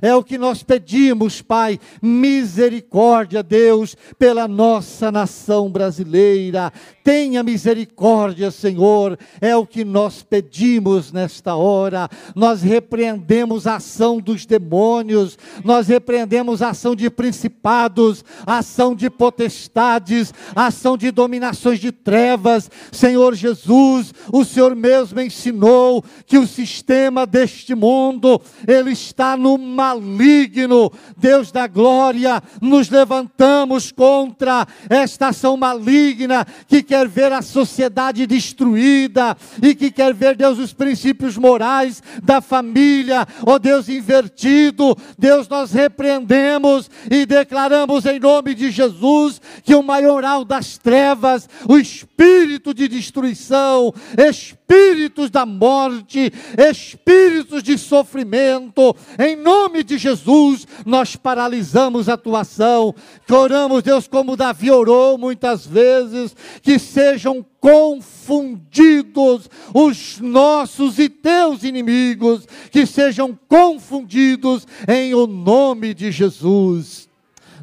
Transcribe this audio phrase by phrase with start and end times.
[0.00, 1.78] É o que nós pedimos, Pai.
[2.00, 6.72] Misericórdia, Deus, pela nossa nação brasileira.
[7.04, 9.18] Tenha misericórdia, Senhor.
[9.40, 12.08] É o que nós pedimos nesta hora.
[12.34, 19.10] Nós repreendemos a ação dos demônios, nós repreendemos a ação de principados, a ação de
[19.10, 22.70] potestades, ação de dominações de trevas.
[22.90, 30.92] Senhor Jesus, o Senhor mesmo ensinou que o sistema deste mundo, ele está no maligno.
[31.16, 39.36] Deus da glória, nos levantamos contra esta ação maligna que quer ver a sociedade destruída
[39.60, 44.96] e que quer ver, Deus, os princípios morais da família, ó Deus, invertido.
[45.18, 51.76] Deus, nós repreendemos e declaramos em nome de Jesus que o maioral das trevas, o
[51.76, 56.32] espírito de destruição, espíritos da morte,
[56.70, 62.92] espíritos de sofrimento, em nome de Jesus, nós paralisamos a atuação,
[63.30, 72.44] oramos, Deus, como Davi orou muitas vezes, que sejam confundidos os nossos e teus inimigos,
[72.72, 77.08] que sejam confundidos em o nome de Jesus.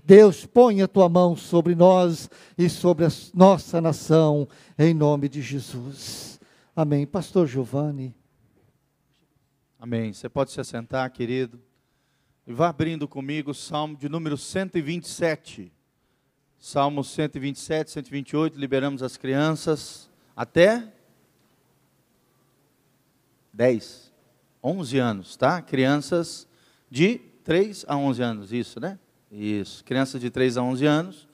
[0.05, 4.47] Deus, põe a tua mão sobre nós e sobre a nossa nação,
[4.77, 6.39] em nome de Jesus.
[6.75, 7.05] Amém.
[7.05, 8.15] Pastor Giovanni.
[9.77, 10.11] Amém.
[10.11, 11.68] Você pode se assentar, querido.
[12.49, 15.71] E vá abrindo comigo o Salmo de número 127.
[16.57, 20.91] Salmo 127, 128, liberamos as crianças até
[23.53, 24.11] 10,
[24.63, 25.61] 11 anos, tá?
[25.61, 26.47] Crianças
[26.89, 28.97] de 3 a 11 anos, isso, né?
[29.31, 31.27] Isso, crianças de 3 a 11 anos,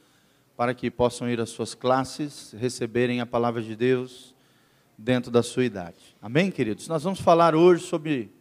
[0.58, 4.36] para que possam ir às suas classes, receberem a palavra de Deus
[4.98, 6.18] dentro da sua idade.
[6.22, 6.90] Amém, queridos?
[6.90, 8.35] Nós vamos falar hoje sobre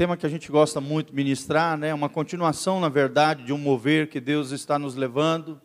[0.00, 1.92] tema que a gente gosta muito de ministrar, né?
[1.92, 5.60] Uma continuação, na verdade, de um mover que Deus está nos levando.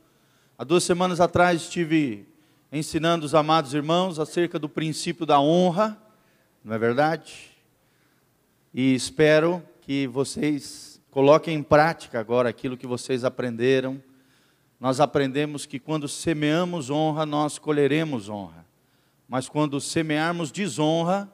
[0.58, 2.28] Há duas semanas atrás estive
[2.70, 5.98] ensinando os amados irmãos acerca do princípio da honra,
[6.66, 7.50] não é verdade?
[8.74, 14.04] E espero que vocês coloquem em prática agora aquilo que vocês aprenderam.
[14.82, 18.66] Nós aprendemos que quando semeamos honra, nós colheremos honra.
[19.30, 21.32] Mas quando semearmos desonra,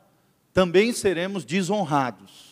[0.54, 2.51] também seremos desonrados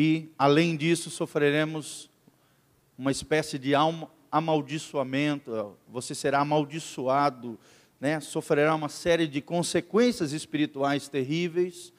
[0.00, 2.08] e, além disso, sofreremos
[2.96, 3.72] uma espécie de
[4.30, 7.58] amaldiçoamento, você será amaldiçoado,
[8.00, 8.20] né?
[8.20, 11.92] sofrerá uma série de consequências espirituais terríveis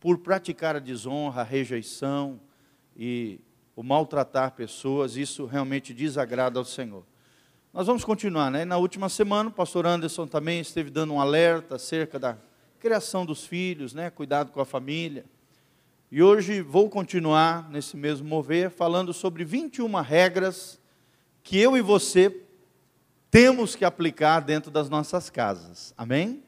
[0.00, 2.40] por praticar a desonra, a rejeição
[2.96, 3.38] e
[3.76, 7.04] o maltratar pessoas, isso realmente desagrada ao Senhor.
[7.72, 8.64] Nós vamos continuar, né?
[8.64, 12.36] Na última semana, o pastor Anderson também esteve dando um alerta acerca da
[12.80, 14.10] criação dos filhos, né?
[14.10, 15.24] Cuidado com a família.
[16.16, 20.80] E hoje vou continuar nesse mesmo mover, falando sobre 21 regras
[21.42, 22.40] que eu e você
[23.32, 25.92] temos que aplicar dentro das nossas casas.
[25.98, 26.40] Amém?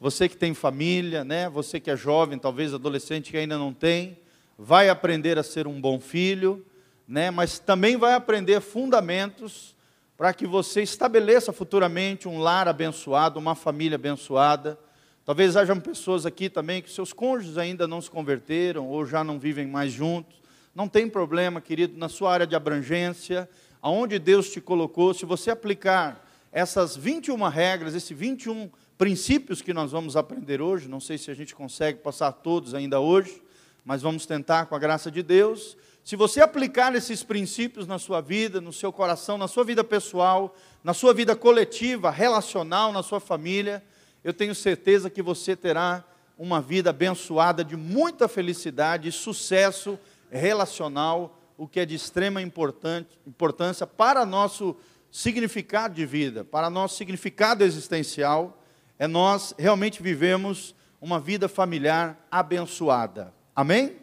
[0.00, 1.46] Você que tem família, né?
[1.50, 4.18] Você que é jovem, talvez adolescente que ainda não tem,
[4.56, 6.64] vai aprender a ser um bom filho,
[7.06, 7.30] né?
[7.30, 9.76] Mas também vai aprender fundamentos
[10.16, 14.78] para que você estabeleça futuramente um lar abençoado, uma família abençoada
[15.24, 19.38] Talvez hajam pessoas aqui também que seus cônjuges ainda não se converteram ou já não
[19.38, 20.34] vivem mais juntos.
[20.74, 23.48] Não tem problema, querido, na sua área de abrangência,
[23.80, 28.68] aonde Deus te colocou, se você aplicar essas 21 regras, esses 21
[28.98, 32.98] princípios que nós vamos aprender hoje, não sei se a gente consegue passar todos ainda
[33.00, 33.42] hoje,
[33.84, 35.76] mas vamos tentar com a graça de Deus.
[36.02, 40.56] Se você aplicar esses princípios na sua vida, no seu coração, na sua vida pessoal,
[40.82, 43.82] na sua vida coletiva, relacional, na sua família,
[44.24, 46.04] eu tenho certeza que você terá
[46.38, 49.98] uma vida abençoada de muita felicidade e sucesso
[50.30, 54.76] relacional, o que é de extrema importância para nosso
[55.10, 58.58] significado de vida, para nosso significado existencial,
[58.98, 63.34] é nós realmente vivemos uma vida familiar abençoada.
[63.54, 63.96] Amém?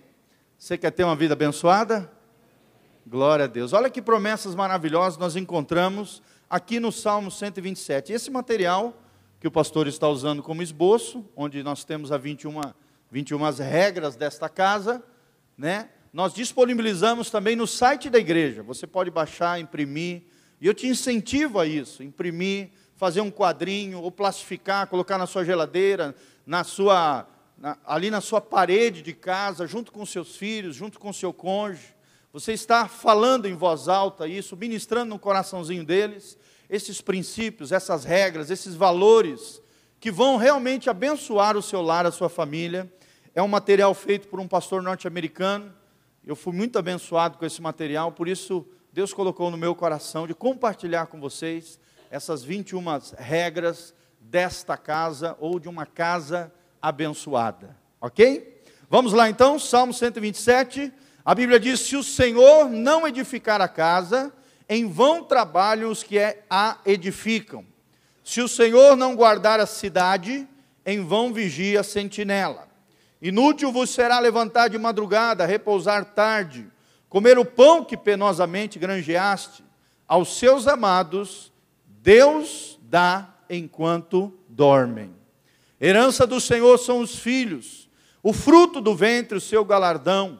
[0.57, 2.11] Você quer ter uma vida abençoada?
[3.07, 3.73] Glória a Deus.
[3.73, 8.13] Olha que promessas maravilhosas nós encontramos aqui no Salmo 127.
[8.13, 8.93] Esse material
[9.39, 12.59] que o pastor está usando como esboço, onde nós temos as 21,
[13.09, 15.01] 21 regras desta casa,
[15.57, 15.89] né?
[16.11, 18.63] Nós disponibilizamos também no site da igreja.
[18.63, 20.23] Você pode baixar, imprimir,
[20.59, 25.45] e eu te incentivo a isso, imprimir, fazer um quadrinho, ou plastificar, colocar na sua
[25.45, 26.13] geladeira,
[26.45, 27.25] na sua,
[27.57, 31.95] na, ali na sua parede de casa, junto com seus filhos, junto com seu cônjuge.
[32.33, 36.37] Você está falando em voz alta isso, ministrando no coraçãozinho deles,
[36.69, 39.61] esses princípios, essas regras, esses valores
[39.99, 42.91] que vão realmente abençoar o seu lar, a sua família.
[43.33, 45.73] É um material feito por um pastor norte-americano,
[46.25, 50.35] Eu fui muito abençoado com esse material, por isso Deus colocou no meu coração de
[50.35, 51.79] compartilhar com vocês
[52.11, 52.83] essas 21
[53.17, 56.51] regras desta casa ou de uma casa
[56.81, 57.75] abençoada.
[57.99, 58.61] Ok?
[58.89, 60.91] Vamos lá então, Salmo 127.
[61.23, 64.31] A Bíblia diz: Se o Senhor não edificar a casa,
[64.69, 67.65] em vão trabalham os que a edificam.
[68.23, 70.47] Se o Senhor não guardar a cidade,
[70.85, 72.69] em vão vigia a sentinela.
[73.19, 76.67] Inútil vos será levantar de madrugada, repousar tarde,
[77.09, 79.63] comer o pão que penosamente granjeaste.
[80.07, 81.51] Aos seus amados,
[81.85, 85.13] Deus dá enquanto dormem.
[85.81, 87.89] Herança do Senhor são os filhos,
[88.21, 90.39] o fruto do ventre, o seu galardão.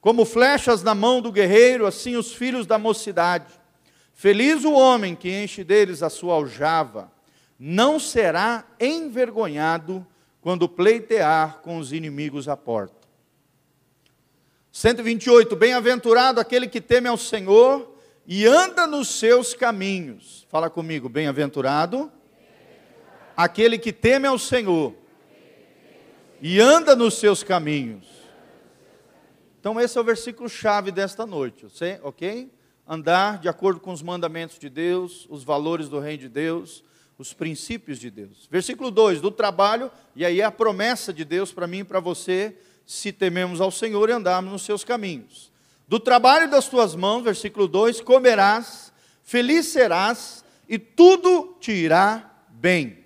[0.00, 3.52] Como flechas na mão do guerreiro, assim os filhos da mocidade.
[4.16, 7.12] Feliz o homem que enche deles a sua aljava,
[7.58, 10.06] não será envergonhado
[10.40, 13.06] quando pleitear com os inimigos à porta.
[14.72, 15.54] 128.
[15.54, 17.94] Bem-aventurado aquele que teme ao Senhor
[18.26, 20.46] e anda nos seus caminhos.
[20.48, 22.10] Fala comigo, bem-aventurado
[23.36, 24.94] aquele que teme ao Senhor
[26.40, 28.06] e anda nos seus caminhos.
[29.60, 31.66] Então, esse é o versículo chave desta noite,
[32.02, 32.50] ok?
[32.88, 36.84] Andar de acordo com os mandamentos de Deus, os valores do reino de Deus,
[37.18, 38.46] os princípios de Deus.
[38.50, 41.98] Versículo 2: do trabalho, e aí é a promessa de Deus para mim e para
[41.98, 42.56] você,
[42.86, 45.50] se tememos ao Senhor e andarmos nos seus caminhos.
[45.88, 48.92] Do trabalho das tuas mãos, versículo 2: comerás,
[49.22, 53.04] feliz serás, e tudo te irá bem.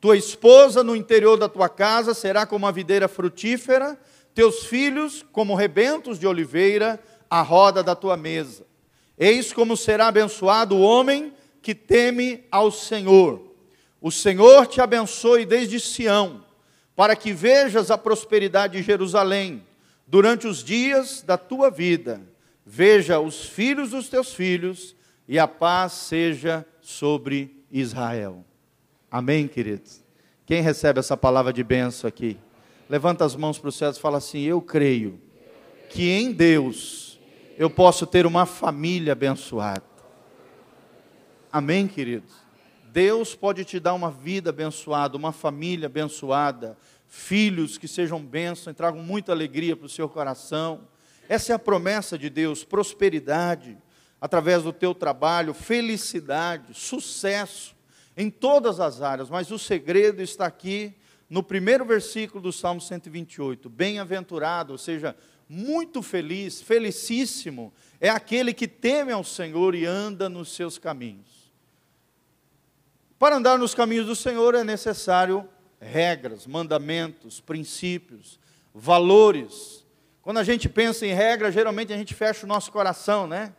[0.00, 4.00] Tua esposa no interior da tua casa será como uma videira frutífera,
[4.34, 8.69] teus filhos como rebentos de oliveira à roda da tua mesa.
[9.20, 11.30] Eis como será abençoado o homem
[11.60, 13.54] que teme ao Senhor.
[14.00, 16.42] O Senhor te abençoe desde Sião,
[16.96, 19.62] para que vejas a prosperidade de Jerusalém
[20.06, 22.22] durante os dias da tua vida.
[22.64, 24.96] Veja os filhos dos teus filhos
[25.28, 28.42] e a paz seja sobre Israel.
[29.10, 30.02] Amém, queridos?
[30.46, 32.38] Quem recebe essa palavra de benção aqui?
[32.88, 35.20] Levanta as mãos para o céu e fala assim: Eu creio
[35.90, 36.99] que em Deus
[37.60, 39.84] eu posso ter uma família abençoada.
[41.52, 42.32] Amém, queridos?
[42.90, 46.74] Deus pode te dar uma vida abençoada, uma família abençoada,
[47.06, 50.88] filhos que sejam bênçãos e tragam muita alegria para o seu coração.
[51.28, 53.76] Essa é a promessa de Deus: prosperidade
[54.18, 57.76] através do teu trabalho, felicidade, sucesso
[58.16, 60.94] em todas as áreas, mas o segredo está aqui
[61.28, 63.68] no primeiro versículo do Salmo 128.
[63.68, 65.14] Bem-aventurado, ou seja,
[65.52, 71.52] muito feliz, felicíssimo, é aquele que teme ao Senhor e anda nos seus caminhos.
[73.18, 75.48] Para andar nos caminhos do Senhor é necessário
[75.80, 78.38] regras, mandamentos, princípios,
[78.72, 79.84] valores.
[80.22, 83.52] Quando a gente pensa em regra, geralmente a gente fecha o nosso coração, né?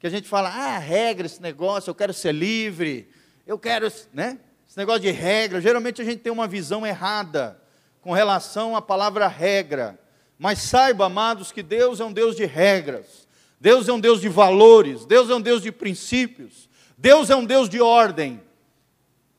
[0.00, 3.08] Que a gente fala, ah, regra, esse negócio, eu quero ser livre,
[3.46, 4.40] eu quero, né?
[4.68, 7.62] Esse negócio de regra, geralmente a gente tem uma visão errada
[8.00, 9.96] com relação à palavra regra.
[10.38, 13.26] Mas saiba, amados, que Deus é um Deus de regras.
[13.60, 17.44] Deus é um Deus de valores, Deus é um Deus de princípios, Deus é um
[17.44, 18.40] Deus de ordem.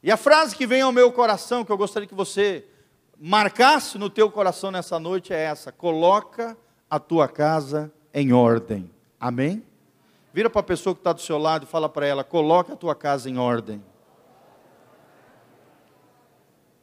[0.01, 2.65] E a frase que vem ao meu coração, que eu gostaria que você
[3.19, 6.57] marcasse no teu coração nessa noite é essa: coloca
[6.89, 8.89] a tua casa em ordem.
[9.19, 9.63] Amém?
[10.33, 12.75] Vira para a pessoa que está do seu lado e fala para ela: coloca a
[12.75, 13.83] tua casa em ordem.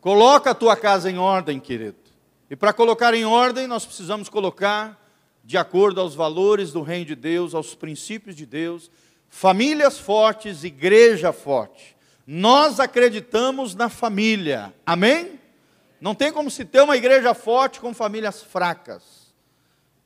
[0.01, 2.04] Coloca a tua casa em ordem, querido.
[2.55, 4.97] E para colocar em ordem, nós precisamos colocar
[5.43, 8.93] de acordo aos valores do reino de Deus, aos princípios de Deus,
[9.29, 11.97] famílias fortes, igreja forte.
[12.25, 14.73] Nós acreditamos na família.
[14.87, 15.41] Amém?
[16.01, 19.35] Não tem como se ter uma igreja forte com famílias fracas.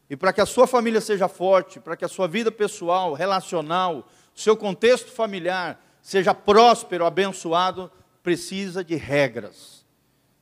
[0.09, 4.09] E para que a sua família seja forte, para que a sua vida pessoal, relacional,
[4.35, 9.78] seu contexto familiar seja próspero, abençoado, precisa de regras.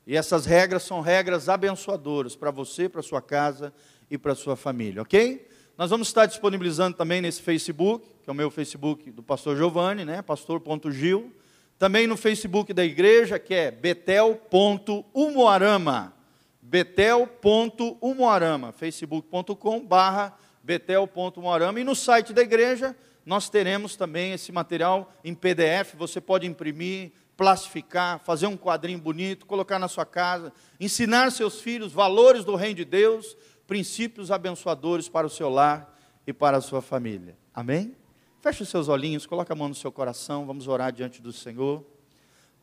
[0.07, 3.73] E essas regras são regras abençoadoras para você, para sua casa
[4.09, 5.49] e para sua família, ok?
[5.77, 10.07] Nós vamos estar disponibilizando também nesse Facebook, que é o meu Facebook do pastor Giovanni,
[10.07, 10.23] né?
[10.23, 11.35] pastor.gil.
[11.79, 16.15] Também no Facebook da igreja, que é betel.umuarama.
[16.63, 21.79] betel.umuarama, facebook.com barra betel.umuarama.
[21.79, 22.97] E no site da igreja,
[23.27, 29.47] nós teremos também esse material em PDF, você pode imprimir, plastificar, fazer um quadrinho bonito,
[29.47, 35.27] colocar na sua casa, ensinar seus filhos valores do reino de Deus, princípios abençoadores para
[35.27, 35.95] o seu lar
[36.27, 37.37] e para a sua família.
[37.55, 37.95] Amém?
[38.41, 41.85] Feche os seus olhinhos, coloque a mão no seu coração, vamos orar diante do Senhor.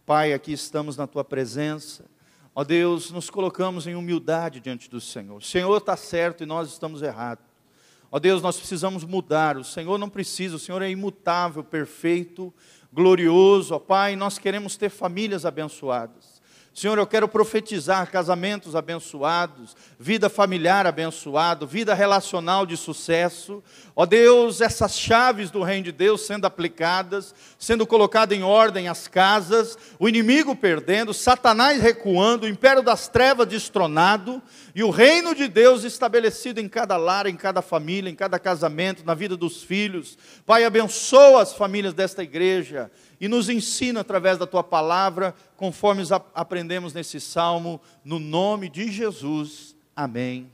[0.06, 2.06] Pai, aqui estamos na tua presença.
[2.56, 5.38] Ó Deus, nos colocamos em humildade diante do Senhor.
[5.38, 7.46] O Senhor está certo e nós estamos errados.
[8.12, 9.58] Ó Deus, nós precisamos mudar.
[9.58, 12.54] O Senhor não precisa, o Senhor é imutável, perfeito,
[12.94, 13.76] glorioso.
[13.76, 16.33] Ó Pai, nós queremos ter famílias abençoadas.
[16.74, 23.64] Senhor, eu quero profetizar casamentos abençoados, vida familiar abençoado, vida relacional de sucesso.
[23.96, 29.08] Ó Deus, essas chaves do reino de Deus sendo aplicadas, sendo colocado em ordem as
[29.08, 34.42] casas, o inimigo perdendo, Satanás recuando, o império das trevas destronado
[34.74, 39.06] e o reino de Deus estabelecido em cada lar, em cada família, em cada casamento,
[39.06, 40.18] na vida dos filhos.
[40.44, 42.90] Pai, abençoa as famílias desta igreja
[43.20, 46.04] e nos ensina através da tua palavra, conforme
[46.34, 49.76] aprendemos nesse salmo, no nome de Jesus.
[49.96, 50.52] Amém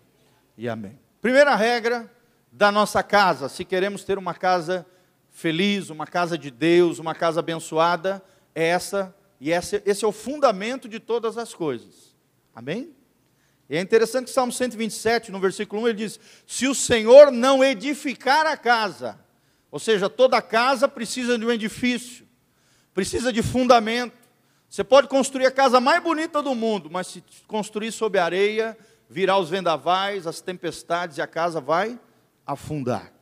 [0.58, 1.00] e amém.
[1.22, 2.10] Primeira regra
[2.52, 4.86] da nossa casa, se queremos ter uma casa
[5.32, 8.24] feliz, uma casa de Deus, uma casa abençoada,
[8.54, 12.16] é essa, e esse, esse é o fundamento de todas as coisas.
[12.54, 12.92] Amém?
[13.70, 17.64] E é interessante que Salmo 127, no versículo 1, ele diz: Se o Senhor não
[17.64, 19.20] edificar a casa,
[19.72, 22.28] ou seja, toda casa precisa de um edifício
[23.00, 24.12] precisa de fundamento.
[24.68, 28.78] Você pode construir a casa mais bonita do mundo, mas se construir sob areia,
[29.10, 31.98] virá os vendavais, as tempestades e a casa vai
[32.46, 33.14] afundar.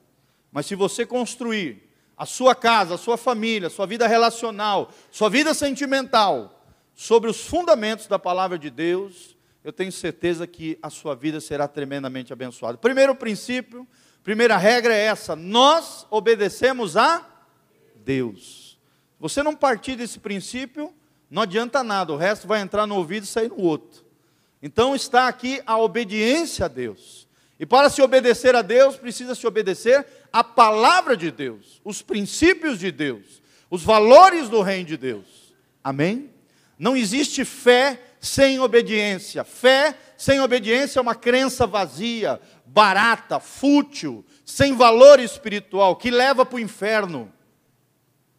[0.51, 5.29] Mas se você construir a sua casa, a sua família, a sua vida relacional, sua
[5.29, 6.59] vida sentimental,
[6.95, 11.67] sobre os fundamentos da palavra de Deus, eu tenho certeza que a sua vida será
[11.67, 12.79] tremendamente abençoada.
[12.79, 13.87] Primeiro princípio,
[14.23, 17.23] primeira regra é essa: nós obedecemos a
[17.97, 18.66] Deus.
[19.19, 20.93] Você não partir desse princípio,
[21.29, 24.05] não adianta nada, o resto vai entrar no ouvido e sair no outro.
[24.61, 27.27] Então está aqui a obediência a Deus.
[27.59, 32.77] E para se obedecer a Deus, precisa se obedecer à palavra de Deus, os princípios
[32.77, 35.53] de Deus, os valores do reino de Deus.
[35.83, 36.29] Amém?
[36.77, 39.43] Não existe fé sem obediência.
[39.43, 46.57] Fé sem obediência é uma crença vazia, barata, fútil, sem valor espiritual, que leva para
[46.57, 47.31] o inferno.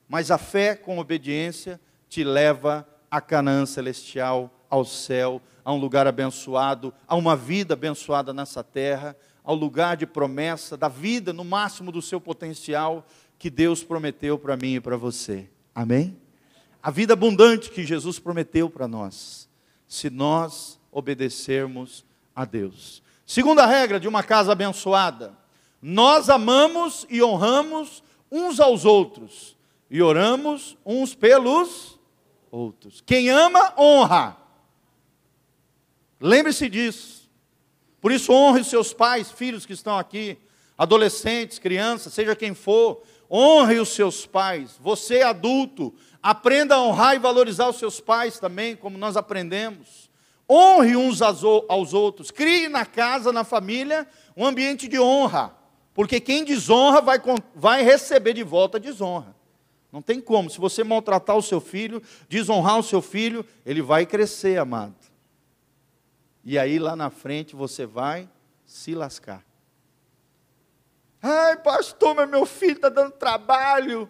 [0.08, 6.06] Mas a fé com obediência te leva a Canaã celestial, ao céu, a um lugar
[6.06, 11.92] abençoado, a uma vida abençoada nessa terra, ao lugar de promessa, da vida no máximo
[11.92, 13.06] do seu potencial
[13.38, 15.48] que Deus prometeu para mim e para você.
[15.74, 16.16] Amém?
[16.82, 19.48] A vida abundante que Jesus prometeu para nós,
[19.86, 23.02] se nós obedecermos a Deus.
[23.26, 25.36] Segunda regra de uma casa abençoada:
[25.82, 29.57] nós amamos e honramos uns aos outros
[29.90, 31.98] e oramos uns pelos
[32.50, 33.02] outros.
[33.04, 34.36] Quem ama, honra.
[36.20, 37.30] Lembre-se disso.
[38.00, 40.38] Por isso, honre os seus pais, filhos que estão aqui,
[40.76, 43.02] adolescentes, crianças, seja quem for.
[43.30, 44.76] Honre os seus pais.
[44.80, 50.08] Você, adulto, aprenda a honrar e valorizar os seus pais também, como nós aprendemos.
[50.50, 52.30] Honre uns aos outros.
[52.30, 55.54] Crie na casa, na família, um ambiente de honra.
[55.92, 57.20] Porque quem desonra vai,
[57.54, 59.37] vai receber de volta desonra.
[59.90, 60.50] Não tem como.
[60.50, 64.96] Se você maltratar o seu filho, desonrar o seu filho, ele vai crescer, amado.
[66.44, 68.28] E aí lá na frente você vai
[68.64, 69.44] se lascar.
[71.20, 74.08] Ai, pastor, mas meu filho está dando trabalho.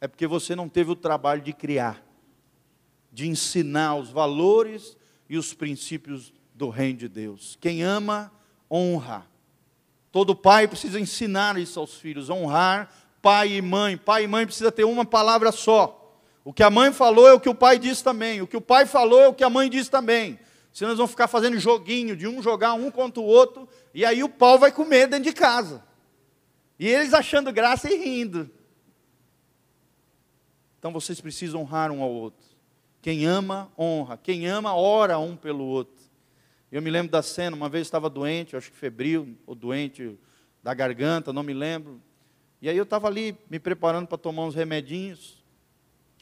[0.00, 2.04] É porque você não teve o trabalho de criar,
[3.12, 4.96] de ensinar os valores
[5.28, 7.56] e os princípios do reino de Deus.
[7.60, 8.32] Quem ama,
[8.70, 9.26] honra.
[10.10, 13.96] Todo pai precisa ensinar isso aos filhos, honrar pai e mãe.
[13.96, 15.94] Pai e mãe precisa ter uma palavra só.
[16.44, 18.40] O que a mãe falou é o que o pai diz também.
[18.40, 20.38] O que o pai falou é o que a mãe diz também.
[20.72, 24.22] Senão eles vão ficar fazendo joguinho de um jogar um contra o outro, e aí
[24.22, 25.82] o pau vai comer dentro de casa.
[26.78, 28.50] E eles achando graça e rindo.
[30.78, 32.46] Então vocês precisam honrar um ao outro.
[33.02, 34.16] Quem ama, honra.
[34.16, 36.04] Quem ama, ora um pelo outro.
[36.70, 40.18] Eu me lembro da cena, uma vez estava doente, acho que febril, ou doente
[40.62, 42.00] da garganta, não me lembro.
[42.60, 45.44] E aí eu estava ali me preparando para tomar uns remedinhos.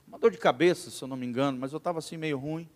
[0.07, 2.69] Uma dor de cabeça, se eu não me engano, mas eu estava assim meio ruim.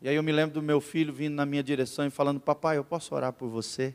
[0.00, 2.76] E aí eu me lembro do meu filho vindo na minha direção e falando: Papai,
[2.76, 3.94] eu posso orar por você?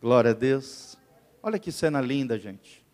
[0.00, 0.98] Glória a Deus.
[1.42, 2.84] Olha que cena linda, gente.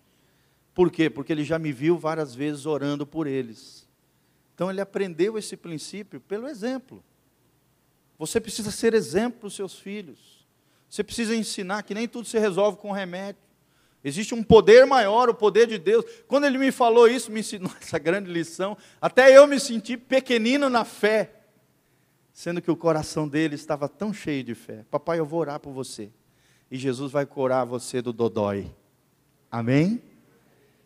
[0.72, 1.10] Por quê?
[1.10, 3.88] Porque ele já me viu várias vezes orando por eles.
[4.54, 7.02] Então ele aprendeu esse princípio pelo exemplo.
[8.16, 10.46] Você precisa ser exemplo para os seus filhos.
[10.88, 13.47] Você precisa ensinar que nem tudo se resolve com remédio.
[14.02, 16.04] Existe um poder maior, o poder de Deus.
[16.26, 20.68] Quando ele me falou isso, me ensinou essa grande lição, até eu me senti pequenino
[20.68, 21.32] na fé,
[22.32, 24.84] sendo que o coração dele estava tão cheio de fé.
[24.90, 26.10] Papai, eu vou orar por você.
[26.70, 28.70] E Jesus vai curar você do dodói.
[29.50, 30.02] Amém?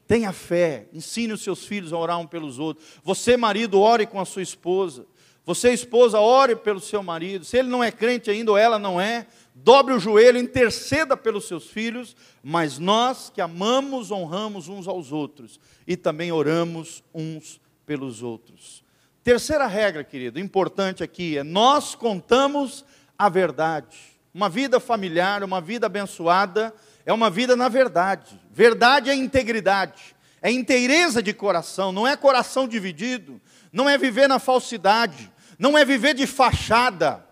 [0.06, 2.86] Tenha fé, ensine os seus filhos a orar um pelos outros.
[3.02, 5.06] Você, marido, ore com a sua esposa.
[5.44, 7.44] Você, esposa, ore pelo seu marido.
[7.44, 11.46] Se ele não é crente ainda ou ela não é, dobre o joelho, interceda pelos
[11.46, 12.16] seus filhos.
[12.42, 18.82] Mas nós que amamos, honramos uns aos outros e também oramos uns pelos outros.
[19.22, 22.84] Terceira regra, querido, importante aqui é nós contamos
[23.16, 23.96] a verdade.
[24.34, 26.74] Uma vida familiar, uma vida abençoada,
[27.06, 28.40] é uma vida na verdade.
[28.50, 33.40] Verdade é integridade, é inteireza de coração, não é coração dividido,
[33.72, 37.24] não é viver na falsidade, não é viver de fachada.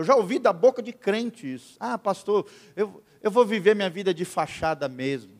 [0.00, 1.76] Eu já ouvi da boca de crente isso.
[1.78, 5.32] Ah, pastor, eu, eu vou viver minha vida de fachada mesmo.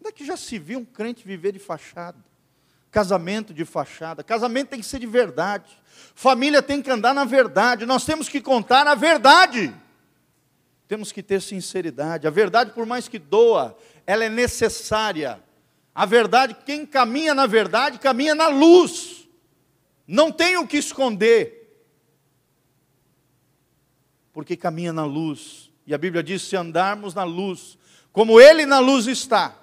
[0.00, 2.18] Onde é que já se viu um crente viver de fachada?
[2.90, 4.24] Casamento de fachada.
[4.24, 5.80] Casamento tem que ser de verdade.
[6.12, 7.86] Família tem que andar na verdade.
[7.86, 9.72] Nós temos que contar a verdade.
[10.88, 12.26] Temos que ter sinceridade.
[12.26, 15.40] A verdade, por mais que doa, ela é necessária.
[15.94, 19.28] A verdade, quem caminha na verdade, caminha na luz.
[20.04, 21.63] Não tem o que esconder.
[24.34, 25.70] Porque caminha na luz.
[25.86, 27.78] E a Bíblia diz: se andarmos na luz,
[28.12, 29.56] como Ele na luz está,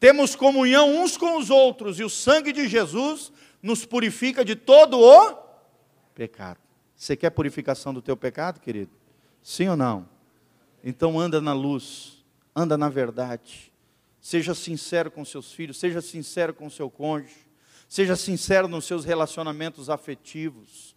[0.00, 3.30] temos comunhão uns com os outros, e o sangue de Jesus
[3.62, 5.38] nos purifica de todo o
[6.14, 6.58] pecado.
[6.96, 8.90] Você quer purificação do teu pecado, querido?
[9.42, 10.08] Sim ou não?
[10.82, 13.72] Então anda na luz, anda na verdade.
[14.20, 17.46] Seja sincero com seus filhos, seja sincero com seu cônjuge,
[17.88, 20.94] seja sincero nos seus relacionamentos afetivos.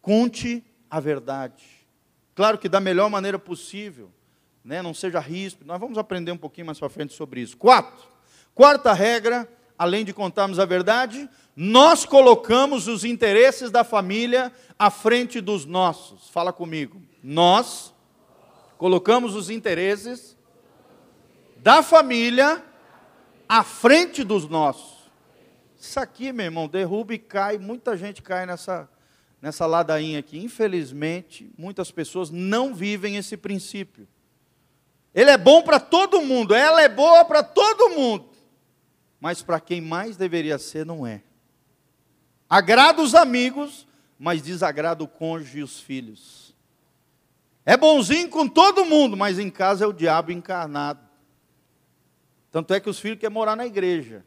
[0.00, 1.77] Conte a verdade.
[2.38, 4.12] Claro que da melhor maneira possível,
[4.64, 4.80] né?
[4.80, 5.66] não seja ríspido.
[5.66, 7.56] Nós vamos aprender um pouquinho mais para frente sobre isso.
[7.56, 8.06] Quatro.
[8.54, 15.40] Quarta regra, além de contarmos a verdade, nós colocamos os interesses da família à frente
[15.40, 16.30] dos nossos.
[16.30, 17.02] Fala comigo.
[17.24, 17.92] Nós
[18.76, 20.36] colocamos os interesses
[21.56, 22.64] da família
[23.48, 25.10] à frente dos nossos.
[25.76, 28.88] Isso aqui, meu irmão, derruba e cai, muita gente cai nessa,
[29.40, 30.38] nessa ladainha aqui.
[30.38, 34.06] Infelizmente, muitas pessoas não vivem esse princípio.
[35.14, 38.28] Ele é bom para todo mundo, ela é boa para todo mundo,
[39.20, 41.22] mas para quem mais deveria ser, não é.
[42.48, 43.86] Agrada os amigos,
[44.18, 46.54] mas desagrada o cônjuge e os filhos.
[47.64, 51.06] É bonzinho com todo mundo, mas em casa é o diabo encarnado.
[52.50, 54.24] Tanto é que os filhos querem morar na igreja.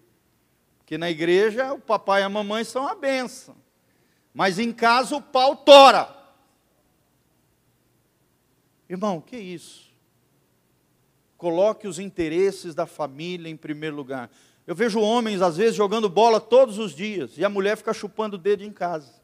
[0.77, 3.55] Porque na igreja o papai e a mamãe são a benção.
[4.33, 6.15] Mas em casa o pau tora.
[8.89, 9.91] Irmão, que isso?
[11.37, 14.29] Coloque os interesses da família em primeiro lugar.
[14.67, 18.35] Eu vejo homens, às vezes, jogando bola todos os dias, e a mulher fica chupando
[18.35, 19.21] o dedo em casa.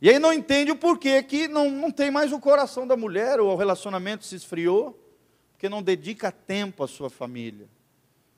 [0.00, 3.40] E aí não entende o porquê que não, não tem mais o coração da mulher,
[3.40, 4.98] ou o relacionamento se esfriou,
[5.52, 7.68] porque não dedica tempo à sua família.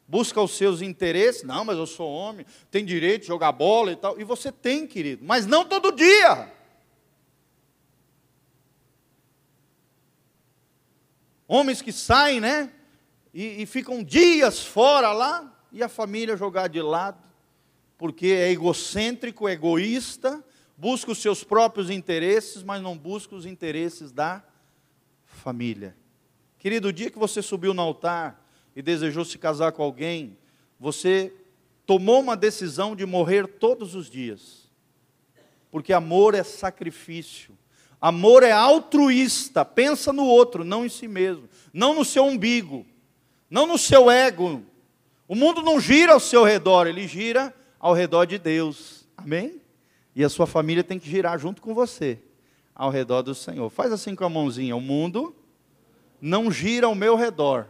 [0.09, 3.97] Busca os seus interesses, não, mas eu sou homem, tem direito de jogar bola e
[3.97, 4.19] tal.
[4.19, 6.51] E você tem, querido, mas não todo dia.
[11.47, 12.73] Homens que saem, né?
[13.35, 17.23] E, e ficam dias fora lá, e a família jogar de lado,
[17.99, 20.43] porque é egocêntrico, egoísta,
[20.75, 24.43] busca os seus próprios interesses, mas não busca os interesses da
[25.23, 25.95] família.
[26.59, 28.48] Querido, o dia que você subiu no altar
[28.79, 30.39] e desejou se casar com alguém,
[30.79, 31.33] você
[31.85, 34.71] tomou uma decisão de morrer todos os dias.
[35.69, 37.59] Porque amor é sacrifício.
[38.01, 42.87] Amor é altruísta, pensa no outro, não em si mesmo, não no seu umbigo,
[43.51, 44.63] não no seu ego.
[45.27, 49.09] O mundo não gira ao seu redor, ele gira ao redor de Deus.
[49.17, 49.61] Amém?
[50.15, 52.23] E a sua família tem que girar junto com você,
[52.73, 53.69] ao redor do Senhor.
[53.71, 55.35] Faz assim com a mãozinha: o mundo
[56.21, 57.67] não gira ao meu redor,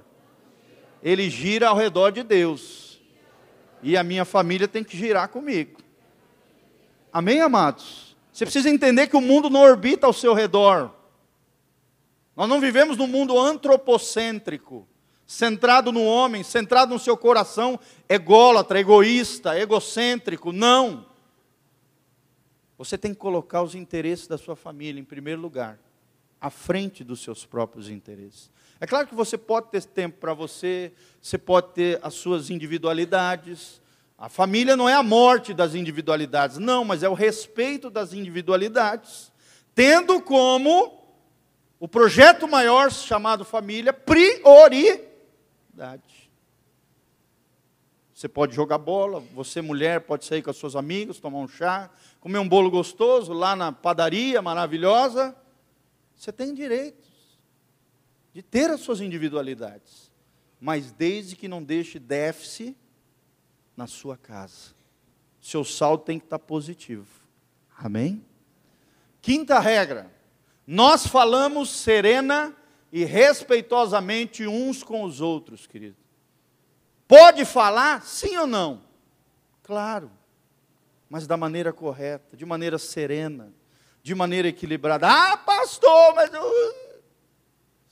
[1.02, 3.00] ele gira ao redor de Deus.
[3.82, 5.80] E a minha família tem que girar comigo.
[7.12, 8.16] Amém, amados?
[8.32, 10.92] Você precisa entender que o mundo não orbita ao seu redor.
[12.36, 14.86] Nós não vivemos num mundo antropocêntrico,
[15.26, 20.52] centrado no homem, centrado no seu coração, ególatra, egoísta, egocêntrico.
[20.52, 21.04] Não.
[22.76, 25.80] Você tem que colocar os interesses da sua família em primeiro lugar,
[26.40, 28.50] à frente dos seus próprios interesses.
[28.80, 33.82] É claro que você pode ter tempo para você, você pode ter as suas individualidades.
[34.16, 39.32] A família não é a morte das individualidades, não, mas é o respeito das individualidades,
[39.74, 41.04] tendo como
[41.80, 45.08] o projeto maior chamado família prioridade.
[48.14, 51.90] Você pode jogar bola, você mulher pode sair com as suas amigas, tomar um chá,
[52.20, 55.36] comer um bolo gostoso lá na padaria maravilhosa,
[56.16, 57.07] você tem direitos
[58.38, 60.12] de ter as suas individualidades,
[60.60, 62.76] mas desde que não deixe déficit
[63.76, 64.76] na sua casa.
[65.40, 67.08] Seu saldo tem que estar positivo.
[67.76, 68.24] Amém?
[69.20, 70.08] Quinta regra:
[70.64, 72.56] nós falamos serena
[72.92, 75.96] e respeitosamente uns com os outros, querido.
[77.08, 78.82] Pode falar, sim ou não?
[79.64, 80.12] Claro,
[81.10, 83.52] mas da maneira correta, de maneira serena,
[84.00, 85.08] de maneira equilibrada.
[85.08, 86.77] Ah, pastor, mas eu...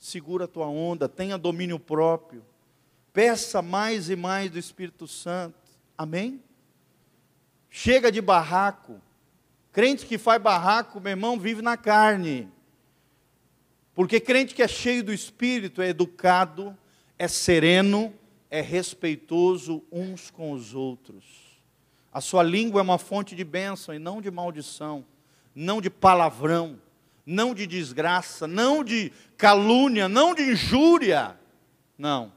[0.07, 2.43] segura a tua onda, tenha domínio próprio.
[3.11, 5.57] Peça mais e mais do Espírito Santo.
[5.97, 6.41] Amém?
[7.69, 9.01] Chega de barraco.
[9.71, 12.49] Crente que faz barraco, meu irmão, vive na carne.
[13.93, 16.75] Porque crente que é cheio do Espírito é educado,
[17.19, 18.13] é sereno,
[18.49, 21.25] é respeitoso uns com os outros.
[22.13, 25.05] A sua língua é uma fonte de bênção e não de maldição,
[25.53, 26.79] não de palavrão,
[27.27, 31.37] não de desgraça, não de calúnia, não de injúria.
[31.97, 32.31] Não,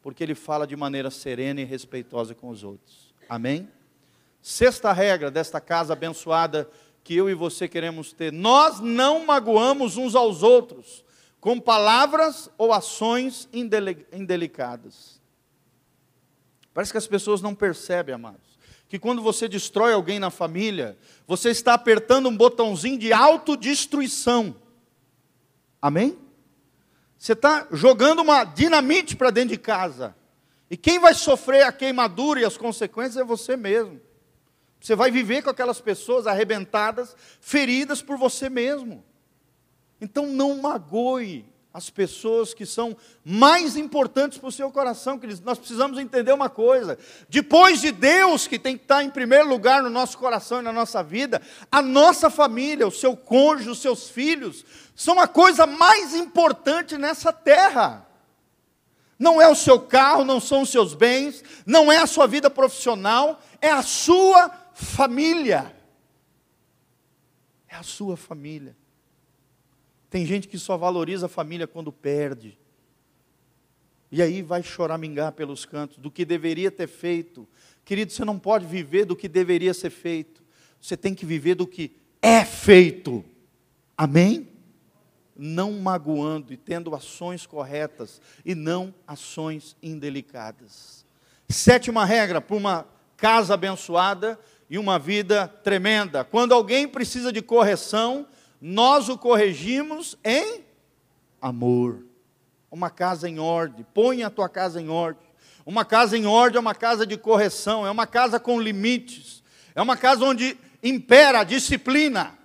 [0.00, 3.12] porque ele fala de maneira serena e respeitosa com os outros.
[3.28, 3.68] Amém?
[4.40, 6.70] Sexta regra desta casa abençoada
[7.02, 11.04] que eu e você queremos ter: nós não magoamos uns aos outros
[11.40, 13.48] com palavras ou ações
[14.12, 15.20] indelicadas.
[16.72, 18.53] Parece que as pessoas não percebem, amados,
[18.94, 24.54] que quando você destrói alguém na família, você está apertando um botãozinho de autodestruição.
[25.82, 26.16] Amém?
[27.18, 30.14] Você está jogando uma dinamite para dentro de casa.
[30.70, 34.00] E quem vai sofrer a queimadura e as consequências é você mesmo.
[34.80, 39.04] Você vai viver com aquelas pessoas arrebentadas, feridas por você mesmo.
[40.00, 45.42] Então não magoe as pessoas que são mais importantes para o seu coração, queridos.
[45.42, 46.96] Nós precisamos entender uma coisa:
[47.28, 50.72] depois de Deus, que tem que estar em primeiro lugar no nosso coração e na
[50.72, 56.14] nossa vida, a nossa família, o seu cônjuge, os seus filhos, são a coisa mais
[56.14, 58.06] importante nessa terra.
[59.18, 62.48] Não é o seu carro, não são os seus bens, não é a sua vida
[62.48, 65.74] profissional, é a sua família.
[67.68, 68.76] É a sua família.
[70.14, 72.56] Tem gente que só valoriza a família quando perde.
[74.12, 77.48] E aí vai choramingar pelos cantos do que deveria ter feito.
[77.84, 80.40] Querido, você não pode viver do que deveria ser feito.
[80.80, 83.24] Você tem que viver do que é feito.
[83.98, 84.46] Amém?
[85.36, 91.04] Não magoando e tendo ações corretas e não ações indelicadas.
[91.48, 94.38] Sétima regra para uma casa abençoada
[94.70, 96.22] e uma vida tremenda.
[96.22, 98.28] Quando alguém precisa de correção,
[98.60, 100.64] nós o corrigimos em
[101.40, 102.04] amor.
[102.70, 105.26] Uma casa em ordem, põe a tua casa em ordem.
[105.64, 109.42] Uma casa em ordem é uma casa de correção, é uma casa com limites,
[109.74, 112.36] é uma casa onde impera a disciplina.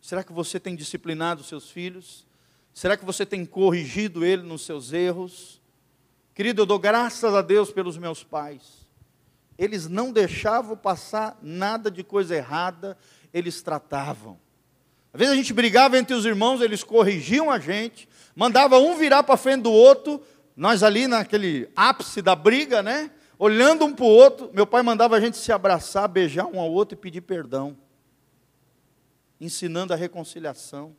[0.00, 2.26] Será que você tem disciplinado seus filhos?
[2.72, 5.60] Será que você tem corrigido ele nos seus erros?
[6.34, 8.84] Querido, eu dou graças a Deus pelos meus pais
[9.56, 12.96] eles não deixavam passar nada de coisa errada,
[13.34, 14.38] eles tratavam.
[15.12, 19.24] Às vezes a gente brigava entre os irmãos, eles corrigiam a gente, mandava um virar
[19.24, 20.22] para frente do outro,
[20.56, 23.10] nós ali naquele ápice da briga, né?
[23.36, 26.70] Olhando um para o outro, meu pai mandava a gente se abraçar, beijar um ao
[26.70, 27.76] outro e pedir perdão,
[29.40, 30.94] ensinando a reconciliação.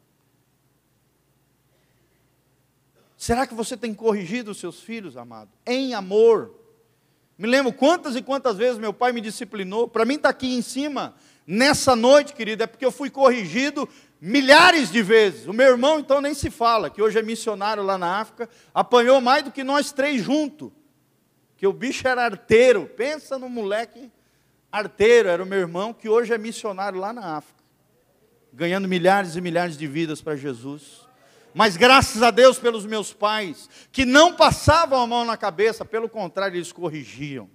[3.15, 5.50] Será que você tem corrigido os seus filhos, amado?
[5.65, 6.54] Em amor.
[7.38, 9.88] Me lembro quantas e quantas vezes meu pai me disciplinou.
[9.88, 13.88] Para mim estar tá aqui em cima, nessa noite, querido, é porque eu fui corrigido
[14.19, 15.47] milhares de vezes.
[15.47, 19.21] O meu irmão, então, nem se fala, que hoje é missionário lá na África, apanhou
[19.21, 20.71] mais do que nós três juntos.
[21.58, 22.86] Que o bicho era arteiro.
[22.86, 24.12] Pensa no moleque
[24.71, 27.63] arteiro, era o meu irmão, que hoje é missionário lá na África.
[28.51, 31.05] Ganhando milhares e milhares de vidas para Jesus
[31.55, 36.10] mas graças a Deus pelos meus pais, que não passavam a mão na cabeça, pelo
[36.10, 37.49] contrário, eles corrigiam,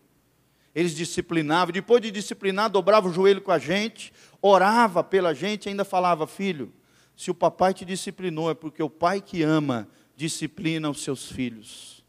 [0.74, 5.85] eles disciplinavam, depois de disciplinar, dobrava o joelho com a gente, orava pela gente, ainda
[5.85, 6.72] falava, filho,
[7.16, 12.04] se o papai te disciplinou, é porque o pai que ama, disciplina os seus filhos.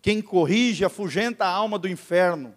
[0.00, 2.54] Quem corrige afugenta a alma do inferno.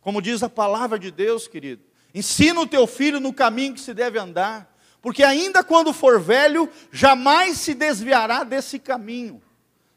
[0.00, 1.82] Como diz a palavra de Deus, querido,
[2.14, 4.74] ensina o teu filho no caminho que se deve andar
[5.04, 9.42] porque ainda quando for velho, jamais se desviará desse caminho.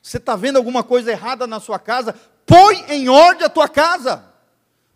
[0.02, 2.14] Você está vendo alguma coisa errada na sua casa?
[2.48, 4.24] Põe em ordem a tua casa.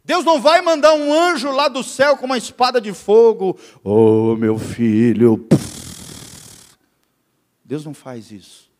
[0.06, 3.60] Deus não vai mandar um anjo lá do céu com uma espada de fogo.
[3.84, 5.48] Oh, meu filho.
[7.64, 8.72] Deus não faz isso.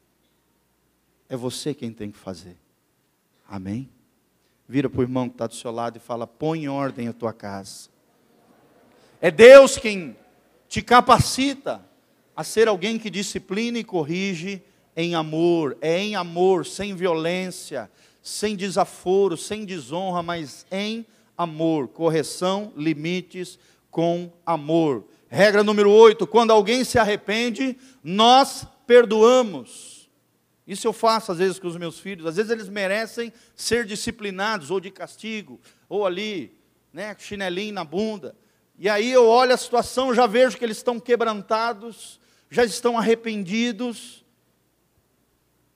[1.28, 2.58] É você quem tem que fazer.
[3.48, 3.90] Amém?
[4.68, 7.14] Vira para o irmão que está do seu lado e fala: põe em ordem a
[7.14, 7.90] tua casa.
[9.20, 10.16] É Deus quem
[10.70, 11.86] te capacita
[12.34, 14.64] a ser alguém que disciplina e corrige
[14.96, 21.06] em amor, é em amor, sem violência, sem desaforo, sem desonra, mas em
[21.38, 21.88] amor.
[21.88, 23.58] Correção, limites
[23.90, 25.06] com amor.
[25.28, 30.10] Regra número 8: quando alguém se arrepende, nós perdoamos.
[30.68, 32.26] Isso eu faço às vezes com os meus filhos.
[32.26, 36.58] Às vezes eles merecem ser disciplinados, ou de castigo, ou ali,
[36.94, 38.36] né, chinelinho na bunda.
[38.78, 44.21] E aí eu olho a situação, já vejo que eles estão quebrantados, já estão arrependidos.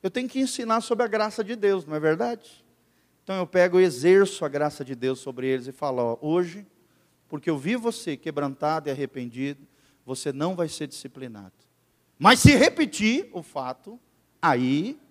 [0.06, 2.63] Eu tenho que ensinar sobre a graça de Deus, não é verdade?
[3.24, 6.63] Então eu pego e exerço a graça de Deus sobre eles e falo: ó, hoje,
[7.28, 9.68] porque eu vi você quebrantado e arrependido,
[10.06, 11.56] você não vai ser disciplinado.
[12.20, 14.00] Mas se repetir o fato,
[14.39, 15.02] aí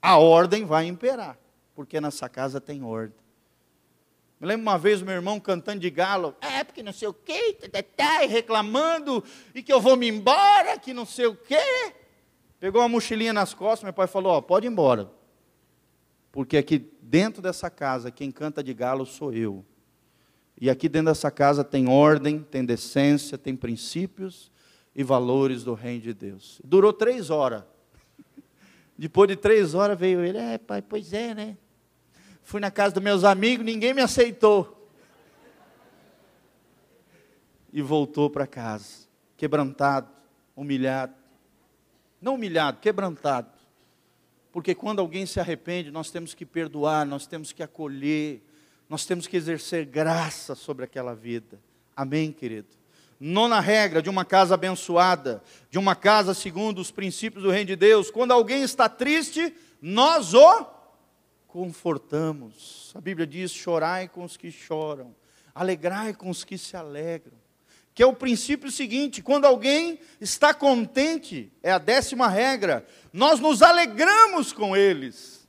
[0.00, 1.36] a ordem vai imperar,
[1.74, 3.18] porque nessa casa tem ordem.
[4.38, 7.12] Me lembro uma vez o meu irmão cantando de galo, é porque não sei o
[7.12, 7.58] quê,
[7.96, 12.05] tá, reclamando, e que eu vou me embora, que não sei o quê.
[12.58, 15.10] Pegou uma mochilinha nas costas, meu pai falou, ó, pode ir embora.
[16.32, 19.64] Porque aqui dentro dessa casa, quem canta de galo sou eu.
[20.58, 24.50] E aqui dentro dessa casa tem ordem, tem decência, tem princípios
[24.94, 26.60] e valores do reino de Deus.
[26.64, 27.62] Durou três horas.
[28.96, 31.58] Depois de três horas veio ele, é pai, pois é, né?
[32.42, 34.88] Fui na casa dos meus amigos, ninguém me aceitou.
[37.70, 40.08] E voltou para casa, quebrantado,
[40.54, 41.12] humilhado.
[42.26, 43.52] Não humilhado, quebrantado.
[44.50, 48.42] Porque quando alguém se arrepende, nós temos que perdoar, nós temos que acolher,
[48.88, 51.56] nós temos que exercer graça sobre aquela vida.
[51.94, 52.66] Amém, querido?
[53.20, 57.76] Nona regra de uma casa abençoada, de uma casa segundo os princípios do reino de
[57.76, 60.66] Deus: quando alguém está triste, nós o
[61.46, 62.90] confortamos.
[62.96, 65.14] A Bíblia diz: chorai com os que choram,
[65.54, 67.45] alegrai com os que se alegram
[67.96, 73.62] que é o princípio seguinte: quando alguém está contente, é a décima regra, nós nos
[73.62, 75.48] alegramos com eles.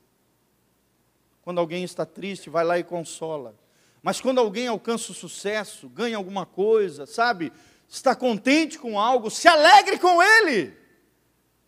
[1.41, 3.53] Quando alguém está triste, vai lá e consola.
[4.01, 7.51] Mas quando alguém alcança o sucesso, ganha alguma coisa, sabe,
[7.85, 10.73] está contente com algo, se alegre com ele.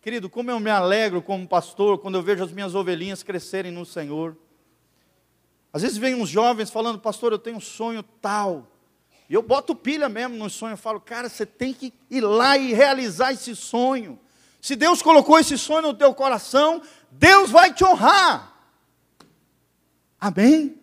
[0.00, 3.84] Querido, como eu me alegro como pastor quando eu vejo as minhas ovelhinhas crescerem no
[3.84, 4.34] Senhor.
[5.74, 8.79] Às vezes vem uns jovens falando, pastor, eu tenho um sonho tal.
[9.30, 12.58] E eu boto pilha mesmo no sonho, eu falo, cara, você tem que ir lá
[12.58, 14.18] e realizar esse sonho.
[14.60, 18.52] Se Deus colocou esse sonho no teu coração, Deus vai te honrar.
[20.20, 20.76] Amém?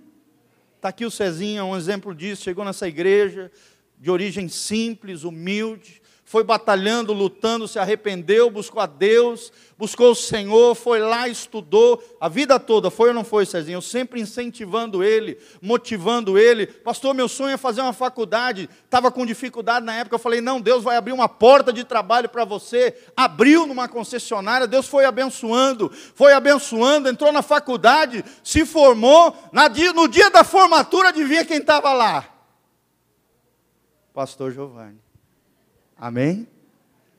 [0.78, 3.52] Está aqui o Cezinha, um exemplo disso, chegou nessa igreja,
[3.98, 10.76] de origem simples, humilde, foi batalhando, lutando, se arrependeu, buscou a Deus, buscou o Senhor,
[10.76, 13.78] foi lá, estudou, a vida toda, foi ou não foi, Cezinho?
[13.78, 16.68] Eu sempre incentivando ele, motivando ele.
[16.68, 20.60] Pastor, meu sonho é fazer uma faculdade, estava com dificuldade na época, eu falei, não,
[20.60, 22.94] Deus vai abrir uma porta de trabalho para você.
[23.16, 29.34] Abriu numa concessionária, Deus foi abençoando, foi abençoando, entrou na faculdade, se formou,
[29.96, 32.26] no dia da formatura, adivinha quem estava lá?
[34.14, 35.07] Pastor Giovanni.
[36.00, 36.48] Amém?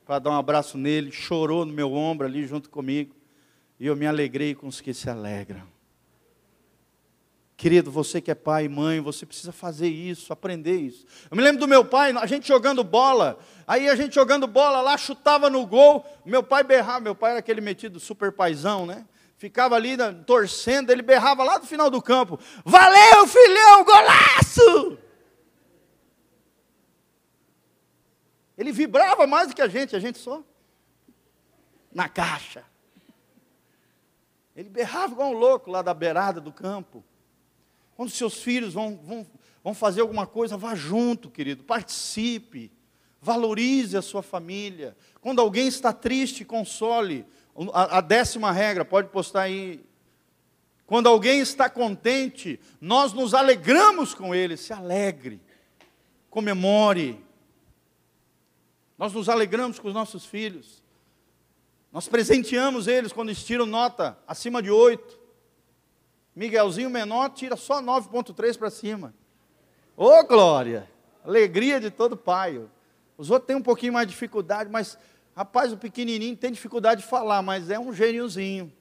[0.06, 3.14] Para dar um abraço nele, chorou no meu ombro ali junto comigo.
[3.78, 5.62] E eu me alegrei com os que se alegram.
[7.56, 11.04] Querido, você que é pai e mãe, você precisa fazer isso, aprender isso.
[11.28, 13.36] Eu me lembro do meu pai, a gente jogando bola,
[13.66, 17.40] aí a gente jogando bola lá, chutava no gol, meu pai berrava, meu pai era
[17.40, 19.04] aquele metido super paizão, né?
[19.36, 24.98] Ficava ali torcendo, ele berrava lá do final do campo: Valeu, filhão, golaço!
[28.58, 30.42] Ele vibrava mais do que a gente, a gente só
[31.92, 32.64] na caixa.
[34.54, 37.04] Ele berrava igual um louco lá da beirada do campo.
[37.94, 39.26] Quando seus filhos vão, vão,
[39.62, 42.72] vão fazer alguma coisa, vá junto, querido, participe,
[43.20, 44.96] valorize a sua família.
[45.20, 47.24] Quando alguém está triste, console.
[47.72, 49.84] A, a décima regra, pode postar aí.
[50.84, 55.40] Quando alguém está contente, nós nos alegramos com ele, se alegre,
[56.30, 57.24] comemore,
[58.98, 60.82] nós nos alegramos com os nossos filhos.
[61.92, 65.18] Nós presenteamos eles quando eles tiram nota acima de 8.
[66.34, 69.14] Miguelzinho menor tira só 9,3 para cima.
[69.96, 70.90] Ô oh, glória!
[71.24, 72.60] Alegria de todo pai.
[73.16, 74.98] Os outros têm um pouquinho mais de dificuldade, mas,
[75.34, 78.72] rapaz, o pequenininho tem dificuldade de falar, mas é um gêniozinho.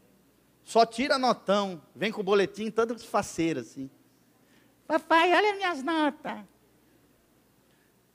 [0.63, 3.89] Só tira notão, vem com o boletim todo faceiro assim.
[4.87, 6.39] Papai, olha minhas notas.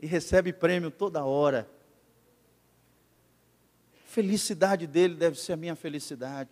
[0.01, 1.69] E recebe prêmio toda hora
[4.12, 6.51] felicidade dele deve ser a minha felicidade.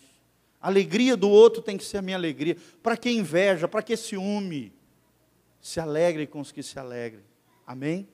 [0.58, 2.56] A alegria do outro tem que ser a minha alegria.
[2.82, 4.72] Para que inveja, para que ciúme?
[5.60, 7.22] Se alegre com os que se alegrem.
[7.66, 8.08] Amém?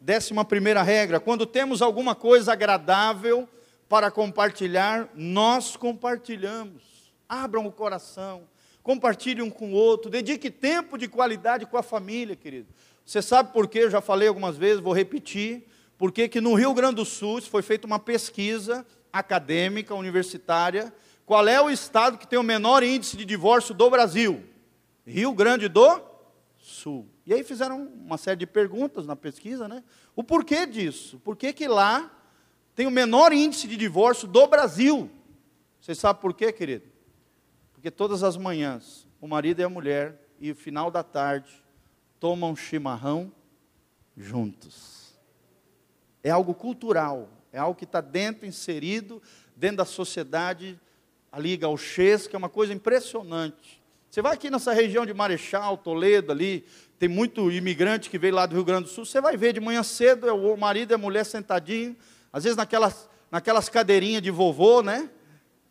[0.00, 3.48] Décima primeira regra: quando temos alguma coisa agradável
[3.88, 7.12] para compartilhar, nós compartilhamos.
[7.28, 8.48] Abram o coração.
[8.84, 12.68] compartilhe um com o outro, dedique tempo de qualidade com a família, querido.
[13.04, 13.80] Você sabe por quê?
[13.80, 15.66] Eu já falei algumas vezes, vou repetir.
[15.98, 20.92] Porque que no Rio Grande do Sul foi feita uma pesquisa acadêmica, universitária,
[21.24, 24.44] qual é o estado que tem o menor índice de divórcio do Brasil?
[25.06, 26.00] Rio Grande do
[26.58, 27.08] Sul.
[27.24, 29.82] E aí fizeram uma série de perguntas na pesquisa, né?
[30.14, 31.18] O porquê disso?
[31.20, 32.10] Por que, que lá
[32.74, 35.10] tem o menor índice de divórcio do Brasil?
[35.80, 36.84] Você sabe por quê, querido?
[37.72, 41.50] Porque todas as manhãs, o marido e a mulher, e no final da tarde,
[42.20, 43.32] tomam chimarrão
[44.16, 44.95] juntos.
[46.26, 49.22] É algo cultural, é algo que está dentro, inserido,
[49.54, 50.76] dentro da sociedade
[51.30, 53.80] ali gauchesca, é uma coisa impressionante.
[54.10, 56.64] Você vai aqui nessa região de Marechal, Toledo, ali,
[56.98, 59.60] tem muito imigrante que veio lá do Rio Grande do Sul, você vai ver de
[59.60, 61.94] manhã cedo, é o marido e a mulher sentadinho,
[62.32, 65.08] às vezes naquelas, naquelas cadeirinhas de vovô, né?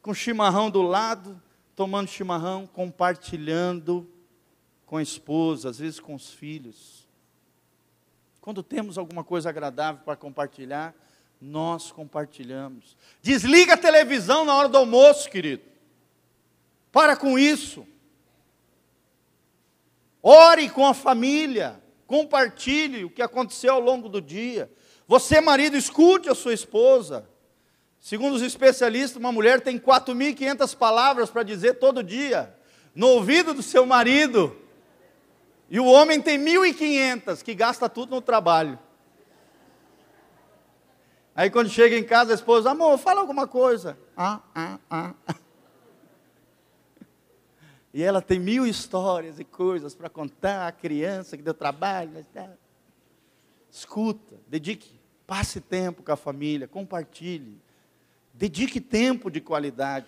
[0.02, 1.38] Com chimarrão do lado,
[1.76, 4.10] tomando chimarrão, compartilhando
[4.86, 6.95] com a esposa, às vezes com os filhos.
[8.46, 10.94] Quando temos alguma coisa agradável para compartilhar,
[11.42, 12.96] nós compartilhamos.
[13.20, 15.64] Desliga a televisão na hora do almoço, querido.
[16.92, 17.88] Para com isso.
[20.22, 21.82] Ore com a família.
[22.06, 24.72] Compartilhe o que aconteceu ao longo do dia.
[25.08, 27.28] Você, marido, escute a sua esposa.
[28.00, 32.56] Segundo os especialistas, uma mulher tem 4.500 palavras para dizer todo dia,
[32.94, 34.56] no ouvido do seu marido.
[35.76, 38.80] E o homem tem 1.500, que gasta tudo no trabalho.
[41.36, 43.98] Aí quando chega em casa, a esposa, amor, fala alguma coisa.
[44.16, 45.14] Ah, ah, ah.
[47.94, 52.26] E ela tem mil histórias e coisas para contar, a criança que deu trabalho.
[53.70, 57.62] Escuta, dedique, passe tempo com a família, compartilhe.
[58.34, 60.08] Dedique tempo de qualidade.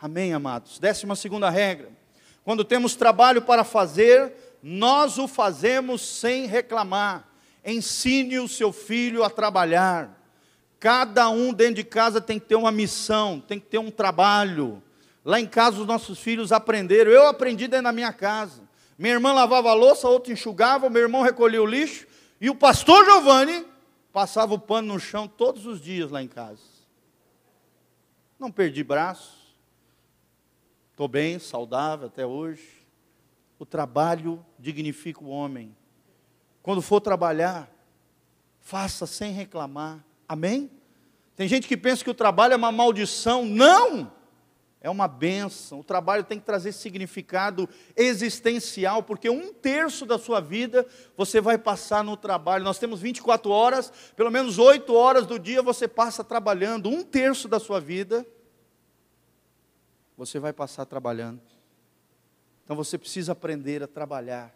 [0.00, 0.78] Amém, amados?
[0.78, 2.05] Décima segunda regra.
[2.46, 4.32] Quando temos trabalho para fazer,
[4.62, 7.26] nós o fazemos sem reclamar.
[7.64, 10.16] Ensine o seu filho a trabalhar.
[10.78, 14.80] Cada um dentro de casa tem que ter uma missão, tem que ter um trabalho.
[15.24, 17.10] Lá em casa os nossos filhos aprenderam.
[17.10, 18.62] Eu aprendi dentro da minha casa.
[18.96, 22.06] Minha irmã lavava a louça, outro enxugava, meu irmão recolhia o lixo.
[22.40, 23.66] E o pastor Giovanni
[24.12, 26.62] passava o pano no chão todos os dias lá em casa.
[28.38, 29.35] Não perdi braço.
[30.96, 32.66] Estou bem, saudável até hoje.
[33.58, 35.76] O trabalho dignifica o homem.
[36.62, 37.70] Quando for trabalhar,
[38.62, 40.02] faça sem reclamar.
[40.26, 40.70] Amém?
[41.34, 43.44] Tem gente que pensa que o trabalho é uma maldição.
[43.44, 44.10] Não!
[44.80, 45.80] É uma benção.
[45.80, 51.58] O trabalho tem que trazer significado existencial, porque um terço da sua vida você vai
[51.58, 52.64] passar no trabalho.
[52.64, 56.88] Nós temos 24 horas, pelo menos 8 horas do dia você passa trabalhando.
[56.88, 58.26] Um terço da sua vida
[60.16, 61.40] você vai passar trabalhando.
[62.64, 64.54] Então você precisa aprender a trabalhar.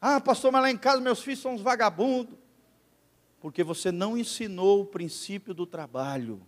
[0.00, 2.36] Ah, pastor, mas lá em casa meus filhos são uns vagabundos.
[3.40, 6.40] Porque você não ensinou o princípio do trabalho.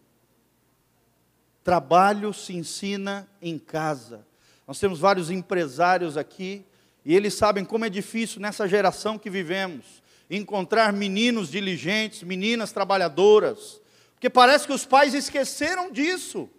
[1.63, 4.27] Trabalho se ensina em casa.
[4.67, 6.65] Nós temos vários empresários aqui,
[7.05, 13.81] e eles sabem como é difícil nessa geração que vivemos encontrar meninos diligentes, meninas trabalhadoras,
[14.13, 16.51] porque parece que os pais esqueceram disso,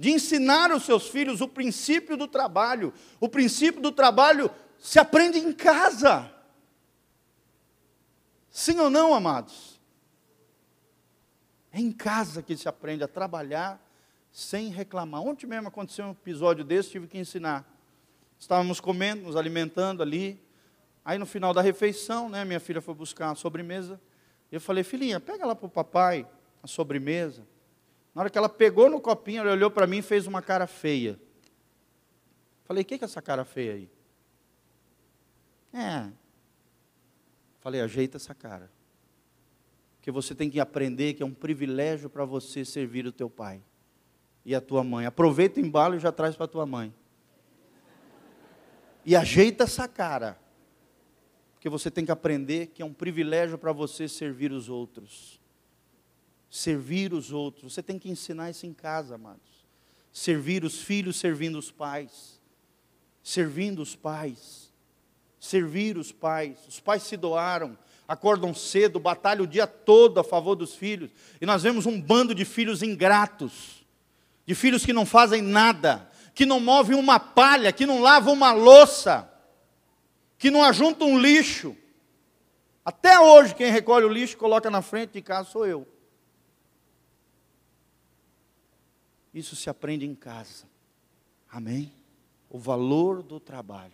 [0.00, 2.90] de ensinar os seus filhos o princípio do trabalho.
[3.20, 6.32] O princípio do trabalho se aprende em casa.
[8.48, 9.78] Sim ou não, amados?
[11.70, 13.78] É em casa que se aprende a trabalhar
[14.32, 15.20] sem reclamar.
[15.20, 17.70] Ontem mesmo aconteceu um episódio desse, tive que ensinar.
[18.38, 20.42] Estávamos comendo, nos alimentando ali.
[21.04, 24.00] Aí no final da refeição, né, minha filha foi buscar a sobremesa.
[24.50, 26.26] Eu falei, filhinha, pega lá para o papai
[26.62, 27.46] a sobremesa.
[28.14, 30.66] Na hora que ela pegou no copinho, ela olhou para mim e fez uma cara
[30.66, 31.18] feia.
[32.64, 33.90] Falei, o que, é essa cara feia aí?
[35.72, 36.10] É.
[37.60, 38.70] Falei, ajeita essa cara.
[39.96, 43.62] Porque você tem que aprender que é um privilégio para você servir o teu pai
[44.44, 45.06] e a tua mãe.
[45.06, 46.94] Aproveita o embalo e já traz para a tua mãe.
[49.04, 50.38] E ajeita essa cara.
[51.54, 55.39] Porque você tem que aprender que é um privilégio para você servir os outros.
[56.50, 57.72] Servir os outros.
[57.72, 59.40] Você tem que ensinar isso em casa, amados.
[60.12, 62.40] Servir os filhos servindo os pais.
[63.22, 64.70] Servindo os pais
[65.40, 66.58] servir os pais.
[66.68, 67.76] Os pais se doaram,
[68.06, 71.10] acordam cedo, batalham o dia todo a favor dos filhos.
[71.40, 73.84] E nós vemos um bando de filhos ingratos,
[74.46, 78.52] de filhos que não fazem nada, que não movem uma palha, que não lavam uma
[78.52, 79.28] louça,
[80.38, 81.74] que não ajuntam um lixo.
[82.84, 85.88] Até hoje, quem recolhe o lixo coloca na frente de casa sou eu.
[89.32, 90.64] Isso se aprende em casa.
[91.50, 91.92] Amém?
[92.50, 93.92] o valor do trabalho.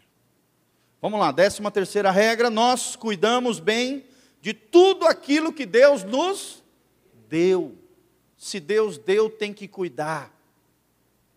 [1.00, 4.06] Vamos lá, décima terceira regra, nós cuidamos bem
[4.40, 6.64] de tudo aquilo que Deus nos
[7.28, 7.76] deu.
[8.36, 10.32] Se Deus deu, tem que cuidar.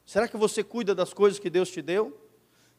[0.06, 2.18] Será que você cuida das coisas que Deus te deu?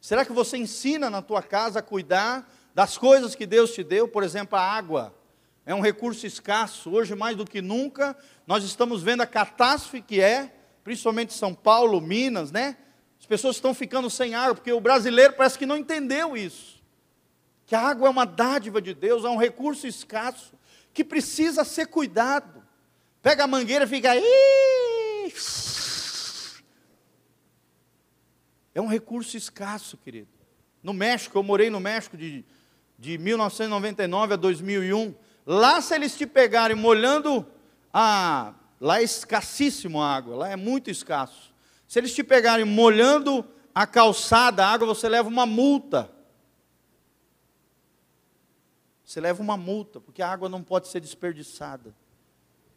[0.01, 4.07] Será que você ensina na tua casa a cuidar das coisas que Deus te deu?
[4.07, 5.15] Por exemplo, a água.
[5.65, 6.89] É um recurso escasso.
[6.89, 8.17] Hoje, mais do que nunca,
[8.47, 10.53] nós estamos vendo a catástrofe que é,
[10.83, 12.77] principalmente São Paulo, Minas, né?
[13.19, 16.81] As pessoas estão ficando sem água, porque o brasileiro parece que não entendeu isso
[17.71, 20.59] que a água é uma dádiva de Deus, é um recurso escasso,
[20.93, 22.61] que precisa ser cuidado.
[23.21, 25.33] Pega a mangueira e fica aí.
[28.75, 30.27] É um recurso escasso, querido.
[30.83, 32.43] No México, eu morei no México de,
[32.99, 35.15] de 1999 a 2001.
[35.45, 37.47] Lá, se eles te pegarem molhando
[37.93, 38.53] a.
[38.81, 41.53] Lá é escassíssimo a água, lá é muito escasso.
[41.87, 46.11] Se eles te pegarem molhando a calçada, a água, você leva uma multa.
[49.05, 51.93] Você leva uma multa, porque a água não pode ser desperdiçada.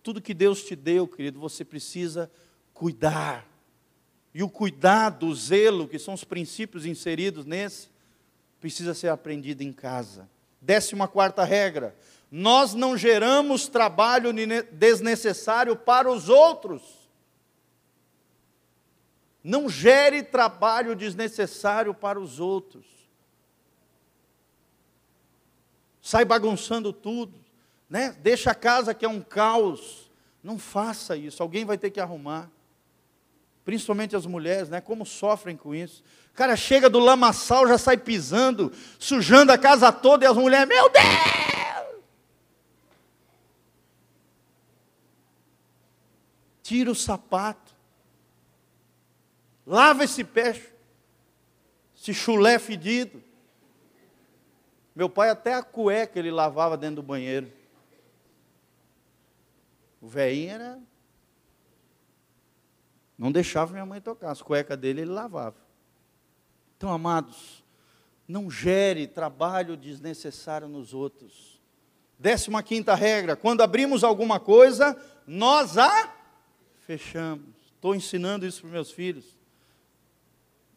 [0.02, 2.30] Tudo que Deus te deu, querido, você precisa
[2.74, 3.48] cuidar.
[4.34, 7.88] E o cuidado, o zelo, que são os princípios inseridos nesse,
[8.60, 10.28] precisa ser aprendido em casa.
[10.60, 11.96] Décima quarta regra:
[12.36, 14.32] nós não geramos trabalho
[14.72, 16.82] desnecessário para os outros.
[19.40, 22.84] Não gere trabalho desnecessário para os outros.
[26.02, 27.38] sai bagunçando tudo,
[27.88, 28.16] né?
[28.20, 30.10] Deixa a casa que é um caos.
[30.42, 32.50] Não faça isso, alguém vai ter que arrumar.
[33.64, 34.80] Principalmente as mulheres, né?
[34.80, 36.02] Como sofrem com isso.
[36.32, 40.66] O cara chega do lamaçal, já sai pisando, sujando a casa toda e as mulheres,
[40.66, 41.53] meu Deus!
[46.64, 47.76] Tira o sapato.
[49.66, 50.60] Lava esse pé,
[51.94, 53.22] esse chulé fedido.
[54.96, 57.52] Meu pai até a cueca ele lavava dentro do banheiro.
[60.00, 60.80] O velhinho era.
[63.18, 64.30] Não deixava minha mãe tocar.
[64.30, 65.58] As cuecas dele ele lavava.
[66.78, 67.62] Então, amados,
[68.26, 71.60] não gere trabalho desnecessário nos outros.
[72.18, 76.23] Décima quinta regra: quando abrimos alguma coisa, nós a
[76.86, 77.48] fechamos.
[77.74, 79.38] Estou ensinando isso para meus filhos.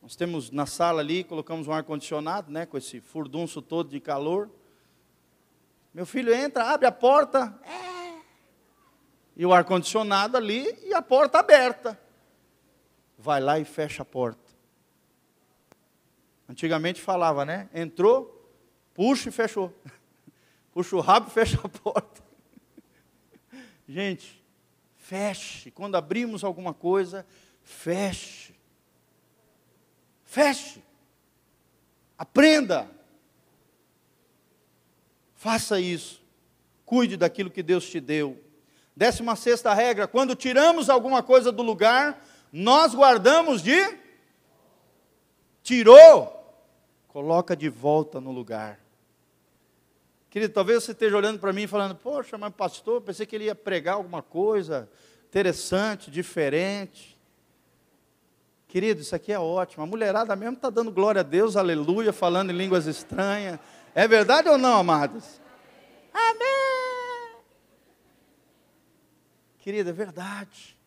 [0.01, 4.49] Nós temos na sala ali, colocamos um ar-condicionado, né, com esse furdunço todo de calor.
[5.93, 8.21] Meu filho entra, abre a porta, é.
[9.35, 11.99] e o ar-condicionado ali e a porta aberta.
[13.17, 14.47] Vai lá e fecha a porta.
[16.47, 17.69] Antigamente falava, né?
[17.73, 18.49] Entrou,
[18.93, 19.73] puxa e fechou.
[20.71, 22.21] Puxa o rabo e fecha a porta.
[23.89, 24.39] Gente,
[25.07, 25.71] feche.
[25.71, 27.25] Quando abrimos alguma coisa,
[27.63, 28.53] feche.
[30.25, 30.83] Feche.
[32.17, 32.91] Aprenda.
[35.33, 36.21] Faça isso.
[36.85, 38.37] Cuide daquilo que Deus te deu.
[38.93, 43.79] Décima sexta regra: quando tiramos alguma coisa do lugar, nós guardamos de.
[45.63, 46.33] Tirou,
[47.07, 48.79] coloca de volta no lugar.
[50.29, 53.45] Querido, talvez você esteja olhando para mim e falando: Poxa, mas pastor, pensei que ele
[53.45, 54.89] ia pregar alguma coisa
[55.27, 57.17] interessante, diferente.
[58.67, 59.83] Querido, isso aqui é ótimo.
[59.83, 63.59] A mulherada mesmo está dando glória a Deus, aleluia, falando em línguas estranhas.
[63.95, 65.39] É verdade ou não, amados?
[66.13, 67.41] Amém.
[69.59, 70.77] Querido, é verdade.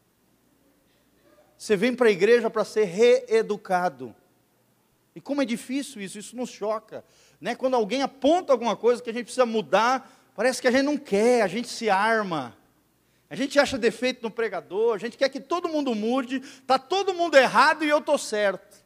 [1.57, 4.14] Você vem para a igreja para ser reeducado.
[5.14, 7.05] E como é difícil isso, isso nos choca.
[7.41, 7.55] Né?
[7.55, 10.99] Quando alguém aponta alguma coisa que a gente precisa mudar, parece que a gente não
[10.99, 12.57] quer, a gente se arma.
[13.30, 17.14] A gente acha defeito no pregador, a gente quer que todo mundo mude, está todo
[17.14, 18.84] mundo errado e eu estou certo.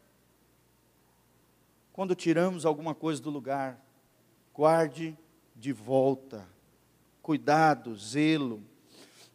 [1.93, 3.81] Quando tiramos alguma coisa do lugar,
[4.53, 5.17] guarde
[5.57, 6.47] de volta.
[7.23, 8.63] Cuidado, zelo.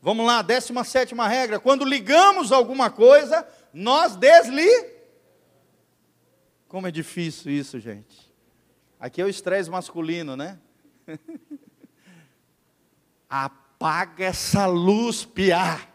[0.01, 1.59] Vamos lá, 17 regra.
[1.59, 4.69] Quando ligamos alguma coisa, nós desli.
[6.67, 8.28] Como é difícil isso, gente.
[8.99, 10.59] Aqui é o estresse masculino, né?
[13.29, 15.87] Apaga essa luz, piá.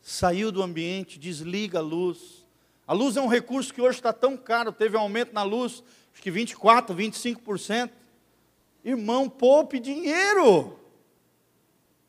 [0.00, 2.46] Saiu do ambiente, desliga a luz.
[2.86, 5.84] A luz é um recurso que hoje está tão caro, teve um aumento na luz,
[6.14, 7.90] acho que 24%, 25%.
[8.82, 10.80] Irmão, poupe dinheiro.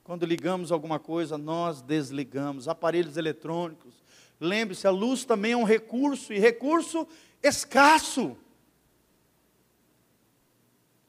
[0.01, 2.70] Quando ligamos alguma coisa, nós desligamos.
[2.70, 4.01] Aparelhos eletrônicos.
[4.42, 7.08] Lembre-se, a luz também é um recurso, e recurso
[7.44, 8.36] escasso.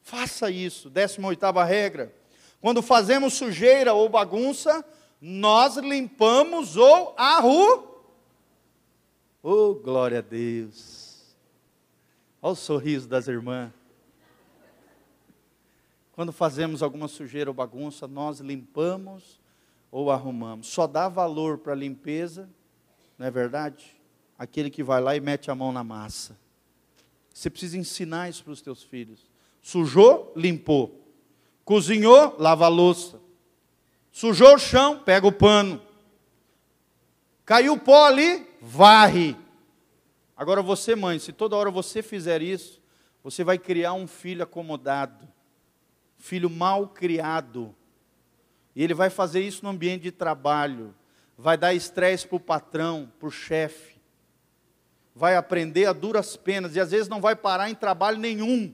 [0.03, 0.87] Faça isso.
[0.87, 2.13] 18 regra.
[2.61, 4.85] Quando fazemos sujeira ou bagunça,
[5.19, 8.03] nós limpamos ou arru.
[9.41, 11.35] Oh, glória a Deus.
[12.39, 13.71] Olha o sorriso das irmãs.
[16.11, 19.41] Quando fazemos alguma sujeira ou bagunça, nós limpamos
[19.89, 20.67] ou arrumamos.
[20.67, 22.47] Só dá valor para a limpeza,
[23.23, 23.85] não é verdade?
[24.37, 26.37] Aquele que vai lá e mete a mão na massa.
[27.33, 29.25] Você precisa ensinar isso para os teus filhos.
[29.61, 31.01] Sujou, limpou.
[31.63, 33.21] Cozinhou, lava a louça.
[34.11, 35.81] Sujou o chão, pega o pano.
[37.45, 39.37] Caiu o pó ali, varre.
[40.35, 42.81] Agora você, mãe, se toda hora você fizer isso,
[43.23, 45.25] você vai criar um filho acomodado,
[46.17, 47.73] filho mal criado.
[48.75, 50.93] E ele vai fazer isso no ambiente de trabalho,
[51.43, 53.99] vai dar estresse para o patrão, para o chefe,
[55.13, 58.73] vai aprender a duras penas e às vezes não vai parar em trabalho nenhum,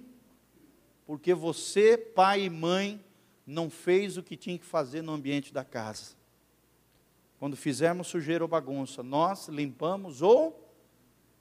[1.04, 3.04] porque você, pai e mãe,
[3.44, 6.12] não fez o que tinha que fazer no ambiente da casa.
[7.40, 10.72] Quando fizermos sujeira ou bagunça, nós limpamos ou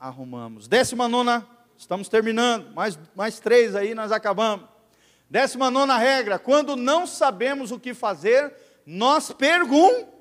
[0.00, 0.66] arrumamos.
[0.66, 4.66] Décima nona, estamos terminando, mais, mais três aí nós acabamos.
[5.28, 8.54] Décima nona regra: quando não sabemos o que fazer,
[8.86, 10.17] nós pergun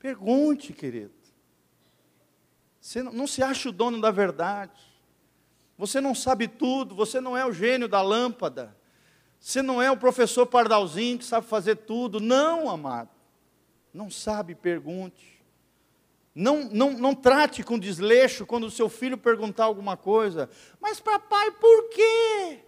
[0.00, 1.12] pergunte, querido.
[2.80, 4.80] Você não, não se acha o dono da verdade.
[5.78, 8.76] Você não sabe tudo, você não é o gênio da lâmpada.
[9.38, 12.18] Você não é o professor pardalzinho que sabe fazer tudo.
[12.18, 13.10] Não, amado.
[13.92, 15.40] Não sabe, pergunte.
[16.34, 20.48] Não, não, não trate com desleixo quando o seu filho perguntar alguma coisa.
[20.80, 22.60] Mas, papai, por quê?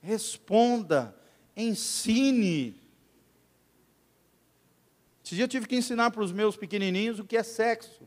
[0.00, 1.16] Responda,
[1.56, 2.85] ensine.
[5.26, 8.06] Esse dia eu tive que ensinar para os meus pequenininhos o que é sexo.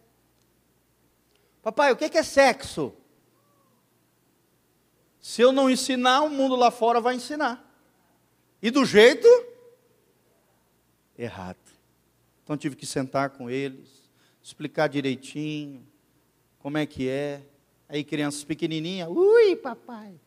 [1.62, 2.94] Papai, o que é sexo?
[5.20, 7.70] Se eu não ensinar, o mundo lá fora vai ensinar.
[8.62, 9.28] E do jeito
[11.18, 11.60] errado.
[12.42, 14.10] Então tive que sentar com eles,
[14.42, 15.86] explicar direitinho
[16.58, 17.46] como é que é.
[17.90, 20.18] Aí crianças pequenininhas, ui, papai.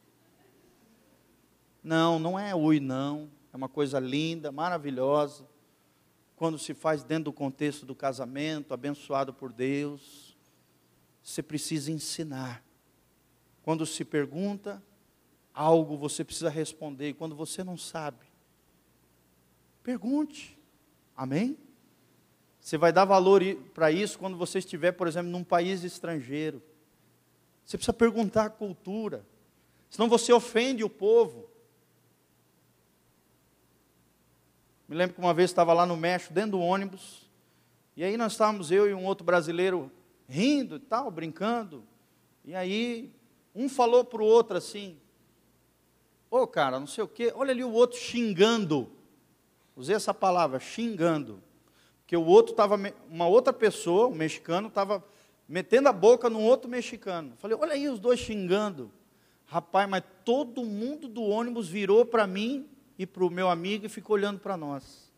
[1.83, 3.31] Não, não é ui, não.
[3.51, 5.51] É uma coisa linda, maravilhosa.
[6.43, 10.37] Quando se faz dentro do contexto do casamento, abençoado por Deus,
[11.23, 12.65] você precisa ensinar.
[13.63, 14.83] Quando se pergunta
[15.55, 17.11] algo, você precisa responder.
[17.11, 18.27] E quando você não sabe,
[19.85, 20.59] pergunte.
[21.17, 21.57] Amém?
[22.59, 23.41] Você vai dar valor
[23.73, 26.61] para isso quando você estiver, por exemplo, num país estrangeiro.
[27.65, 29.25] Você precisa perguntar a cultura.
[29.89, 31.49] Senão você ofende o povo.
[34.93, 37.27] Me lembro que uma vez estava lá no México, dentro do ônibus,
[37.97, 39.91] e aí nós estávamos, eu e um outro brasileiro,
[40.29, 41.83] rindo e tal, brincando.
[42.45, 43.11] E aí
[43.55, 44.99] um falou para o outro assim:
[46.31, 48.87] Ô oh, cara, não sei o quê, olha ali o outro xingando.
[49.75, 51.43] Usei essa palavra, xingando.
[52.03, 52.79] Porque o outro estava,
[53.09, 55.03] uma outra pessoa, um mexicano, estava
[55.49, 57.33] metendo a boca num outro mexicano.
[57.39, 58.93] Falei, olha aí os dois xingando.
[59.47, 62.69] Rapaz, mas todo mundo do ônibus virou para mim
[62.99, 65.11] e para o meu amigo e ficou olhando para nós.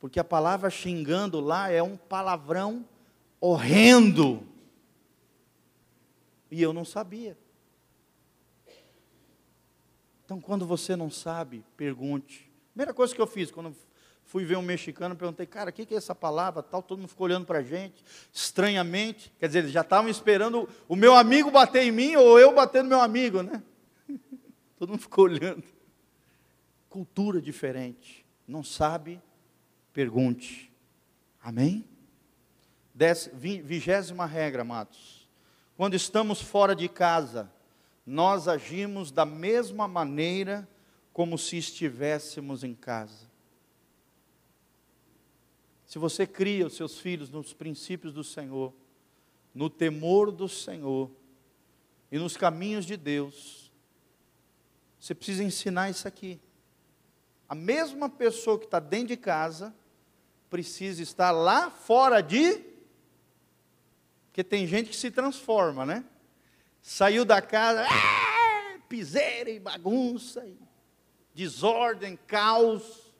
[0.00, 2.86] Porque a palavra xingando lá é um palavrão
[3.40, 4.46] horrendo.
[6.50, 7.38] E eu não sabia.
[10.24, 12.50] Então, quando você não sabe, pergunte.
[12.72, 13.74] Primeira coisa que eu fiz, quando
[14.24, 16.62] fui ver um mexicano, perguntei, cara, o que é essa palavra?
[16.62, 18.02] Tal, todo mundo ficou olhando para a gente,
[18.32, 19.32] estranhamente.
[19.38, 22.82] Quer dizer, eles já estavam esperando o meu amigo bater em mim ou eu bater
[22.82, 23.62] no meu amigo, né?
[24.78, 25.64] todo mundo ficou olhando.
[26.94, 28.24] Cultura diferente.
[28.46, 29.20] Não sabe,
[29.92, 30.72] pergunte.
[31.42, 31.84] Amém?
[32.94, 35.28] vigésima regra, amados.
[35.76, 37.50] Quando estamos fora de casa,
[38.06, 40.68] nós agimos da mesma maneira
[41.12, 43.28] como se estivéssemos em casa.
[45.84, 48.72] Se você cria os seus filhos nos princípios do Senhor,
[49.52, 51.10] no temor do Senhor
[52.12, 53.68] e nos caminhos de Deus,
[55.00, 56.40] você precisa ensinar isso aqui.
[57.48, 59.74] A mesma pessoa que está dentro de casa
[60.48, 62.74] precisa estar lá fora de
[64.34, 66.04] porque tem gente que se transforma, né?
[66.82, 70.58] Saiu da casa, ah, piseira e bagunça, e
[71.32, 73.14] desordem, caos.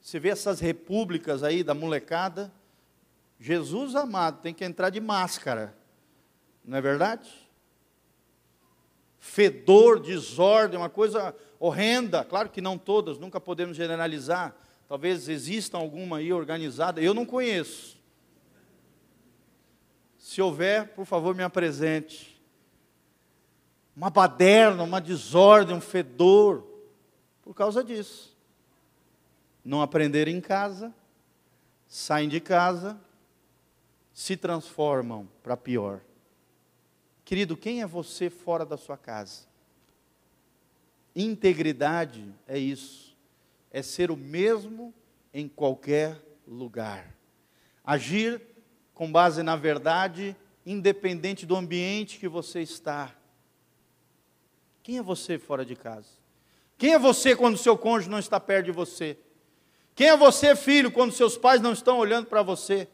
[0.00, 2.50] Você vê essas repúblicas aí da molecada.
[3.38, 5.76] Jesus amado, tem que entrar de máscara,
[6.64, 7.30] não é verdade?
[9.18, 12.24] Fedor, desordem, uma coisa horrenda.
[12.24, 14.54] Claro que não todas, nunca podemos generalizar.
[14.88, 17.98] Talvez exista alguma aí organizada, eu não conheço.
[20.18, 22.40] Se houver, por favor, me apresente.
[23.96, 26.64] Uma baderna, uma desordem, um fedor,
[27.42, 28.36] por causa disso.
[29.64, 30.94] Não aprenderam em casa,
[31.86, 32.98] saem de casa,
[34.12, 36.00] se transformam para pior.
[37.24, 39.47] Querido, quem é você fora da sua casa?
[41.20, 43.18] Integridade é isso,
[43.72, 44.94] é ser o mesmo
[45.34, 46.16] em qualquer
[46.46, 47.12] lugar.
[47.84, 48.40] Agir
[48.94, 53.12] com base na verdade, independente do ambiente que você está.
[54.80, 56.06] Quem é você fora de casa?
[56.76, 59.18] Quem é você quando seu cônjuge não está perto de você?
[59.96, 62.86] Quem é você, filho, quando seus pais não estão olhando para você?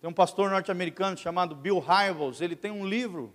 [0.00, 3.34] Tem um pastor norte-americano chamado Bill Hybels, ele tem um livro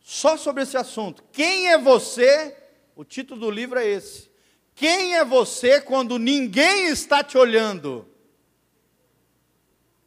[0.00, 1.22] só sobre esse assunto.
[1.30, 2.56] Quem é você?
[2.94, 4.30] O título do livro é esse.
[4.74, 8.06] Quem é você quando ninguém está te olhando?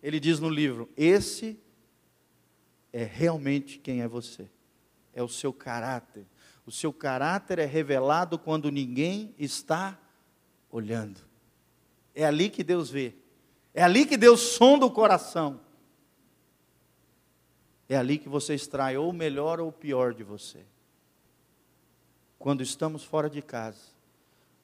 [0.01, 1.59] Ele diz no livro: esse
[2.91, 4.49] é realmente quem é você,
[5.13, 6.25] é o seu caráter.
[6.65, 9.99] O seu caráter é revelado quando ninguém está
[10.71, 11.21] olhando.
[12.15, 13.15] É ali que Deus vê.
[13.73, 15.59] É ali que Deus sonda o coração.
[17.89, 20.65] É ali que você extrai ou o melhor ou o pior de você.
[22.43, 23.79] Quando estamos fora de casa,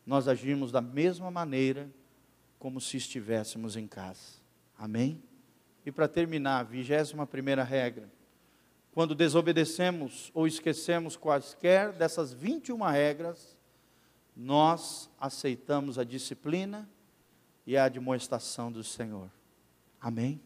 [0.05, 1.89] nós agimos da mesma maneira
[2.59, 4.41] como se estivéssemos em casa.
[4.77, 5.23] Amém?
[5.85, 8.11] E para terminar, vigésima primeira regra.
[8.91, 13.57] Quando desobedecemos ou esquecemos quaisquer dessas 21 regras,
[14.35, 16.85] nós aceitamos a disciplina
[17.65, 19.31] e a admoestação do Senhor.
[20.01, 20.41] Amém?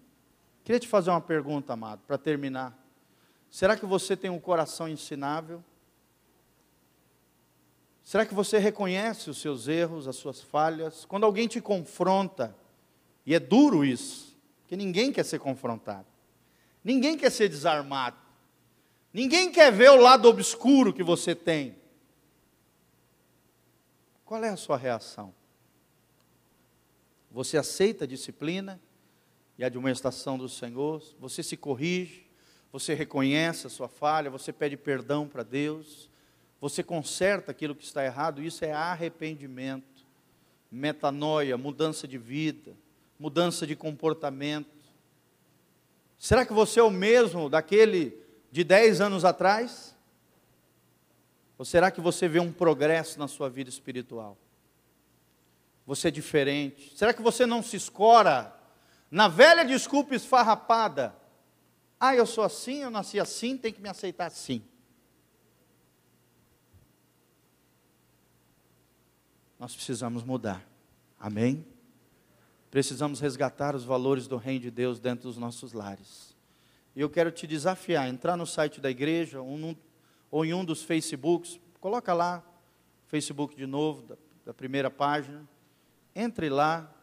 [0.63, 2.77] Queria te fazer uma pergunta, amado, para terminar.
[3.49, 5.63] Será que você tem um coração ensinável?
[8.03, 11.05] Será que você reconhece os seus erros, as suas falhas?
[11.05, 12.55] Quando alguém te confronta,
[13.25, 16.05] e é duro isso, porque ninguém quer ser confrontado,
[16.83, 18.17] ninguém quer ser desarmado,
[19.13, 21.77] ninguém quer ver o lado obscuro que você tem.
[24.25, 25.33] Qual é a sua reação?
[27.31, 28.79] Você aceita a disciplina
[29.57, 31.01] e a admoestação do Senhor?
[31.19, 32.29] Você se corrige?
[32.71, 34.29] Você reconhece a sua falha?
[34.29, 36.09] Você pede perdão para Deus?
[36.63, 38.41] Você conserta aquilo que está errado?
[38.41, 40.05] Isso é arrependimento,
[40.71, 42.73] metanoia, mudança de vida
[43.23, 44.67] mudança de comportamento?
[46.19, 48.17] Será que você é o mesmo daquele
[48.51, 49.95] de 10 anos atrás?
[51.57, 54.37] Ou será que você vê um progresso na sua vida espiritual?
[55.85, 56.91] Você é diferente?
[56.97, 58.53] Será que você não se escora
[59.09, 61.15] na velha desculpa esfarrapada?
[61.97, 64.61] Ah, eu sou assim, eu nasci assim, tem que me aceitar assim.
[69.63, 70.61] Nós precisamos mudar.
[71.17, 71.65] Amém?
[72.69, 76.35] Precisamos resgatar os valores do reino de Deus dentro dos nossos lares.
[76.93, 79.73] E eu quero te desafiar, entrar no site da igreja ou, num,
[80.29, 82.43] ou em um dos Facebooks, coloca lá,
[83.07, 85.47] Facebook de novo, da, da primeira página,
[86.13, 86.93] entre lá,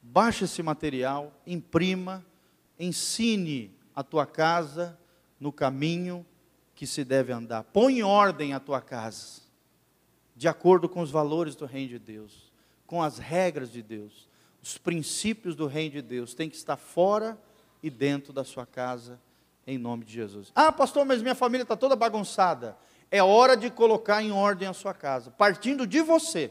[0.00, 2.24] baixe esse material, imprima,
[2.78, 4.96] ensine a tua casa
[5.40, 6.24] no caminho
[6.76, 7.64] que se deve andar.
[7.64, 9.42] Põe em ordem a tua casa,
[10.34, 12.52] de acordo com os valores do reino de Deus,
[12.86, 14.28] com as regras de Deus
[14.64, 17.38] os princípios do reino de Deus têm que estar fora
[17.82, 19.20] e dentro da sua casa,
[19.66, 20.50] em nome de Jesus.
[20.54, 22.74] Ah, pastor, mas minha família está toda bagunçada.
[23.10, 26.50] É hora de colocar em ordem a sua casa, partindo de você,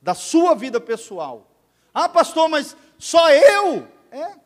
[0.00, 1.50] da sua vida pessoal.
[1.92, 3.88] Ah, pastor, mas só eu?
[4.12, 4.36] É,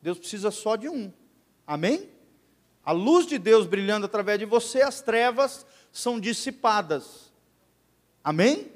[0.00, 1.12] Deus precisa só de um.
[1.66, 2.08] Amém?
[2.84, 7.27] A luz de Deus brilhando através de você, as trevas são dissipadas.
[8.22, 8.70] Amém?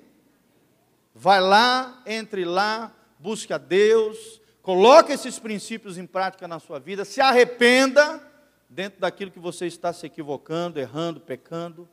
[1.15, 7.05] Vai lá, entre lá, busque a Deus, coloque esses princípios em prática na sua vida,
[7.05, 8.23] se arrependa
[8.69, 11.89] dentro daquilo que você está se equivocando, errando, pecando,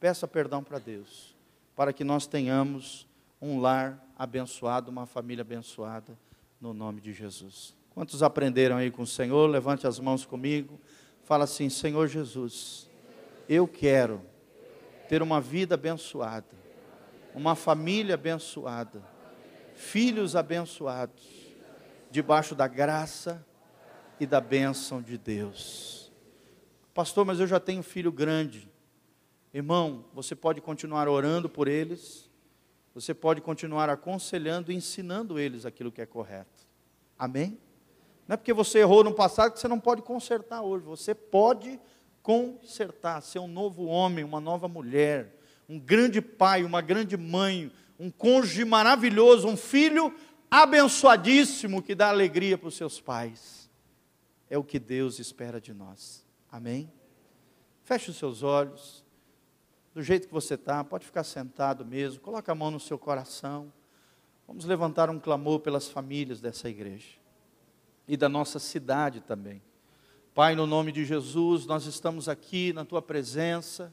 [0.00, 1.34] peça perdão para Deus,
[1.76, 3.06] para que nós tenhamos
[3.40, 6.16] um lar abençoado, uma família abençoada,
[6.60, 7.74] no nome de Jesus.
[7.90, 9.50] Quantos aprenderam aí com o Senhor?
[9.50, 10.80] Levante as mãos comigo.
[11.24, 12.88] Fala assim: Senhor Jesus,
[13.48, 14.22] eu quero
[15.08, 16.46] ter uma vida abençoada,
[17.34, 19.12] uma família abençoada
[19.74, 21.52] filhos abençoados,
[22.10, 23.44] debaixo da graça
[24.20, 26.12] e da bênção de Deus.
[26.94, 28.70] Pastor, mas eu já tenho filho grande.
[29.52, 32.30] Irmão, você pode continuar orando por eles,
[32.94, 36.66] você pode continuar aconselhando e ensinando eles aquilo que é correto.
[37.18, 37.58] Amém?
[38.28, 40.84] Não é porque você errou no passado que você não pode consertar hoje.
[40.84, 41.80] Você pode
[42.22, 45.34] consertar, ser um novo homem, uma nova mulher,
[45.72, 50.14] um grande pai, uma grande mãe, um cônjuge maravilhoso, um filho
[50.50, 53.70] abençoadíssimo que dá alegria para os seus pais.
[54.50, 56.26] É o que Deus espera de nós.
[56.50, 56.92] Amém?
[57.84, 59.02] Feche os seus olhos.
[59.94, 62.20] Do jeito que você está, pode ficar sentado mesmo.
[62.20, 63.72] Coloque a mão no seu coração.
[64.46, 67.16] Vamos levantar um clamor pelas famílias dessa igreja
[68.06, 69.62] e da nossa cidade também.
[70.34, 73.90] Pai, no nome de Jesus, nós estamos aqui na tua presença.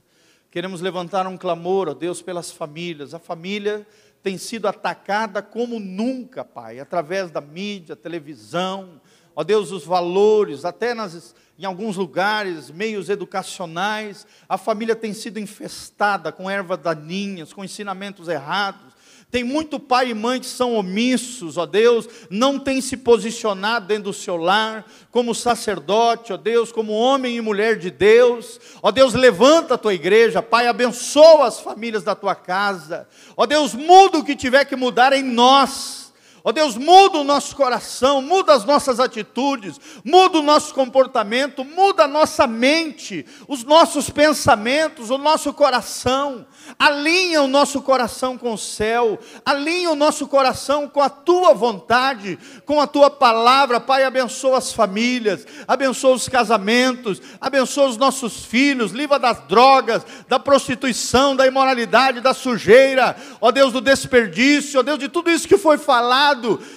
[0.52, 3.14] Queremos levantar um clamor, ó Deus, pelas famílias.
[3.14, 3.86] A família
[4.24, 9.00] tem sido atacada como nunca, Pai, através da mídia, televisão,
[9.36, 15.39] ó Deus, os valores, até nas, em alguns lugares, meios educacionais, a família tem sido
[15.39, 18.88] infestada com ervas daninhas, com ensinamentos errados.
[19.32, 24.05] Tem muito pai e mãe que são omissos, ó Deus, não tem se posicionado dentro
[24.05, 28.59] do seu lar, como sacerdote, ó Deus, como homem e mulher de Deus.
[28.82, 33.07] Ó Deus, levanta a tua igreja, Pai, abençoa as famílias da tua casa.
[33.38, 36.09] Ó Deus, muda o que tiver que mudar em nós
[36.43, 42.03] Ó Deus, muda o nosso coração, muda as nossas atitudes, muda o nosso comportamento, muda
[42.03, 46.45] a nossa mente, os nossos pensamentos, o nosso coração.
[46.77, 52.37] Alinha o nosso coração com o céu, alinha o nosso coração com a tua vontade,
[52.65, 53.79] com a tua palavra.
[53.79, 60.39] Pai, abençoa as famílias, abençoa os casamentos, abençoa os nossos filhos, livra das drogas, da
[60.39, 65.57] prostituição, da imoralidade, da sujeira, ó Deus, do desperdício, ó Deus, de tudo isso que
[65.57, 66.28] foi falado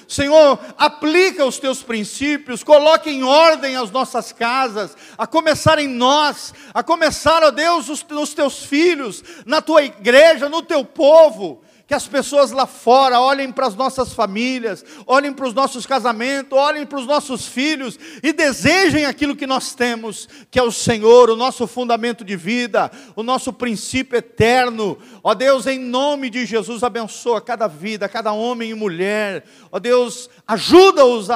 [0.09, 6.53] Senhor, aplica os teus princípios, coloque em ordem as nossas casas, a começar em nós,
[6.75, 11.95] a começar, ó Deus, os, nos teus filhos, na tua igreja, no teu povo que
[11.95, 16.87] as pessoas lá fora olhem para as nossas famílias, olhem para os nossos casamentos, olhem
[16.87, 21.37] para os nossos filhos e desejem aquilo que nós temos, que é o Senhor, o
[21.37, 24.99] nosso fundamento de vida, o nosso princípio eterno.
[25.23, 29.45] Ó Deus, em nome de Jesus, abençoa cada vida, cada homem e mulher.
[29.71, 31.29] Ó Deus, ajuda-os,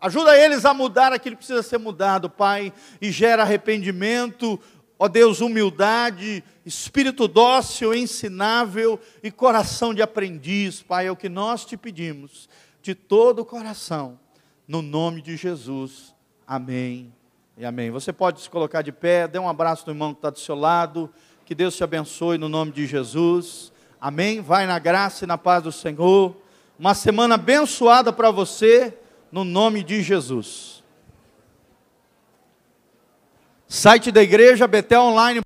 [0.00, 4.58] ajuda eles a mudar aquilo que precisa ser mudado, Pai, e gera arrependimento,
[4.98, 11.64] ó Deus, humildade, espírito dócil, ensinável e coração de aprendiz, Pai, é o que nós
[11.64, 12.48] te pedimos,
[12.82, 14.18] de todo o coração,
[14.66, 16.12] no nome de Jesus.
[16.44, 17.14] Amém
[17.56, 17.92] e amém.
[17.92, 20.56] Você pode se colocar de pé, dê um abraço no irmão que está do seu
[20.56, 21.08] lado,
[21.44, 23.72] que Deus te abençoe no nome de Jesus.
[24.00, 24.40] Amém.
[24.40, 26.36] Vai na graça e na paz do Senhor.
[26.76, 28.92] Uma semana abençoada para você,
[29.30, 30.82] no nome de Jesus.
[33.68, 35.45] Site da igreja, Betel Online.